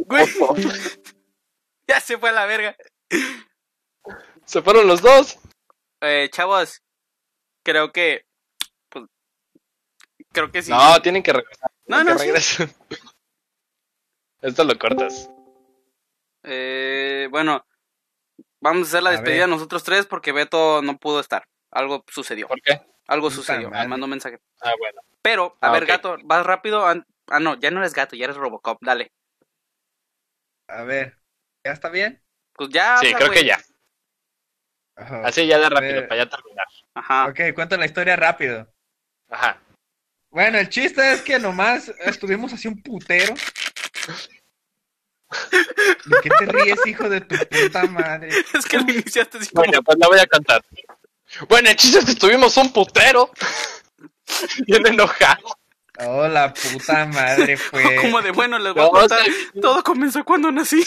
[0.06, 0.26] Güey.
[1.88, 2.76] Ya se fue a la verga.
[4.44, 5.38] Se fueron los dos.
[6.00, 6.82] Eh, chavos,
[7.64, 8.26] creo que.
[8.88, 9.04] Pues.
[10.32, 10.70] Creo que sí.
[10.70, 11.70] No, tienen que regresar.
[11.86, 12.64] no, que no, sí.
[14.42, 15.30] Esto lo cortas.
[16.42, 17.64] Eh, bueno,
[18.60, 19.48] vamos a hacer la A despedida ver.
[19.48, 21.44] nosotros tres porque Beto no pudo estar.
[21.70, 22.48] Algo sucedió.
[22.48, 22.80] ¿Por qué?
[23.06, 23.70] Algo sucedió.
[23.70, 24.38] Me mandó un mensaje.
[24.60, 25.00] Ah, bueno.
[25.22, 26.86] Pero, a Ah, ver, gato, vas rápido.
[26.86, 28.78] An- Ah, no, ya no eres gato, ya eres Robocop.
[28.80, 29.10] Dale.
[30.68, 31.18] a ver,
[31.64, 32.22] ¿ya está bien?
[32.52, 32.98] Pues ya.
[32.98, 33.40] Sí, habla, creo güey.
[33.40, 33.58] que ya.
[34.96, 35.26] Ajá.
[35.26, 36.66] Así ya de rápido, para ya terminar.
[36.94, 37.26] Ajá.
[37.26, 38.72] Ok, cuento la historia rápido.
[39.28, 39.60] Ajá.
[40.30, 43.34] Bueno, el chiste es que nomás estuvimos así un putero.
[46.04, 48.28] ¿De qué te ríes, hijo de tu puta madre?
[48.54, 49.64] Es que lo iniciaste así como...
[49.64, 50.64] Bueno, pues la voy a cantar.
[51.48, 53.30] Bueno, el chiste es que estuvimos un putero.
[54.66, 55.58] Bien enojado.
[55.98, 57.96] Oh, la puta madre fue.
[58.02, 59.24] Como de bueno, les voy a No, contar.
[59.24, 59.60] sí.
[59.60, 60.86] Todo comenzó cuando nací.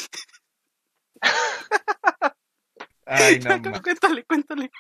[3.06, 3.82] Ay, no mames.
[3.82, 4.72] cuéntale, cuéntale.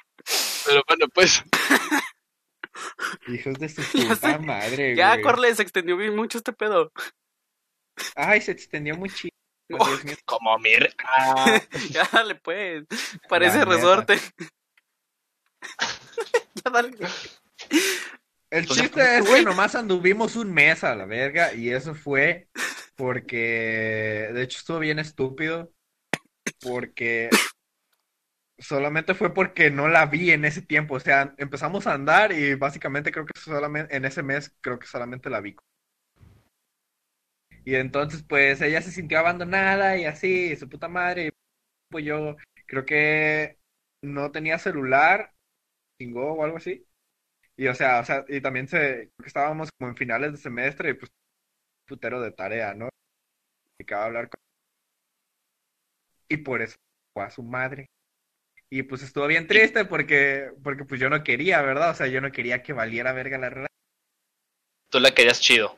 [0.65, 1.43] Pero bueno, pues.
[3.27, 5.19] Hijos de su puta madre, Ya.
[5.21, 6.91] Corle, se extendió bien mucho este pedo.
[8.15, 9.35] Ay, se extendió muy chido.
[9.71, 9.97] Oh.
[10.25, 10.93] Como mir.
[11.05, 11.59] Ah,
[11.91, 12.85] Ya, dale, pues.
[13.27, 14.19] Parece resorte.
[16.65, 16.91] ya, dale.
[18.49, 22.49] El Pues, chiste es que nomás anduvimos un mes a la verga y eso fue
[22.95, 25.71] porque, de hecho, estuvo bien estúpido
[26.61, 27.29] porque
[28.57, 32.55] solamente fue porque no la vi en ese tiempo, o sea, empezamos a andar y
[32.55, 35.55] básicamente creo que solamente en ese mes creo que solamente la vi.
[37.65, 41.29] Y entonces pues ella se sintió abandonada y así, su puta madre, y
[41.89, 42.35] pues yo
[42.67, 43.59] creo que
[44.01, 45.33] no tenía celular,
[45.99, 46.85] chingó o algo así.
[47.57, 50.37] Y o sea, o sea, y también se, creo que estábamos como en finales de
[50.37, 51.11] semestre y pues
[51.87, 52.89] putero de tarea, ¿no?
[53.79, 54.39] Y acaba de hablar con...
[56.29, 56.77] Y por eso
[57.13, 57.87] fue a su madre.
[58.69, 61.89] Y pues estuvo bien triste porque, porque pues yo no quería, ¿verdad?
[61.89, 63.67] O sea, yo no quería que valiera verga la relación.
[64.89, 65.75] tú la querías chido.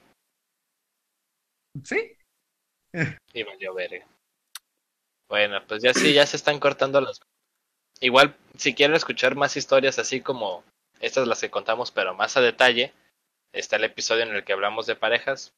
[1.83, 2.17] Sí,
[3.33, 4.05] Y valió verga.
[5.29, 7.21] Bueno, pues ya sí, ya se están cortando las.
[8.01, 10.63] Igual, si quieren escuchar más historias así como
[10.99, 12.93] estas las que contamos, pero más a detalle,
[13.53, 15.53] está el episodio en el que hablamos de parejas.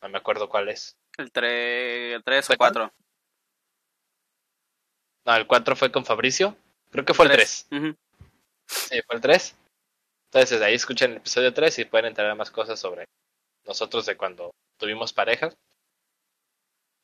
[0.00, 0.96] No me acuerdo cuál es.
[1.16, 2.92] El 3, el 3 o ¿Fue 4.
[5.24, 6.56] No, el 4 fue con Fabricio.
[6.90, 7.68] Creo que fue el 3.
[8.66, 9.56] Sí, fue el 3.
[10.32, 13.04] Entonces, ahí escuchen el episodio 3 y pueden enterar más cosas sobre
[13.64, 14.50] nosotros de cuando
[14.82, 15.56] tuvimos parejas.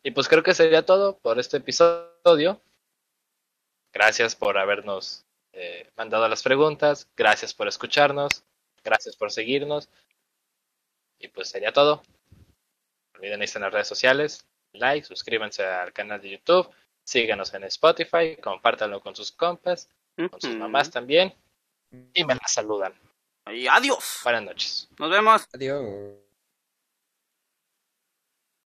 [0.03, 2.61] Y pues creo que sería todo por este episodio.
[3.93, 7.09] Gracias por habernos eh, mandado las preguntas.
[7.17, 8.45] Gracias por escucharnos.
[8.83, 9.89] Gracias por seguirnos.
[11.21, 12.03] Y pues sería todo.
[13.13, 14.45] No olviden irse en las redes sociales.
[14.73, 16.69] Like, suscríbanse al canal de YouTube.
[17.05, 18.37] Síganos en Spotify.
[18.43, 19.89] Compártanlo con sus compas.
[20.17, 21.33] Con sus mamás también.
[22.13, 22.93] Y me la saludan.
[23.47, 24.21] Y adiós.
[24.25, 24.89] Buenas noches.
[24.99, 25.47] Nos vemos.
[25.53, 26.28] adiós.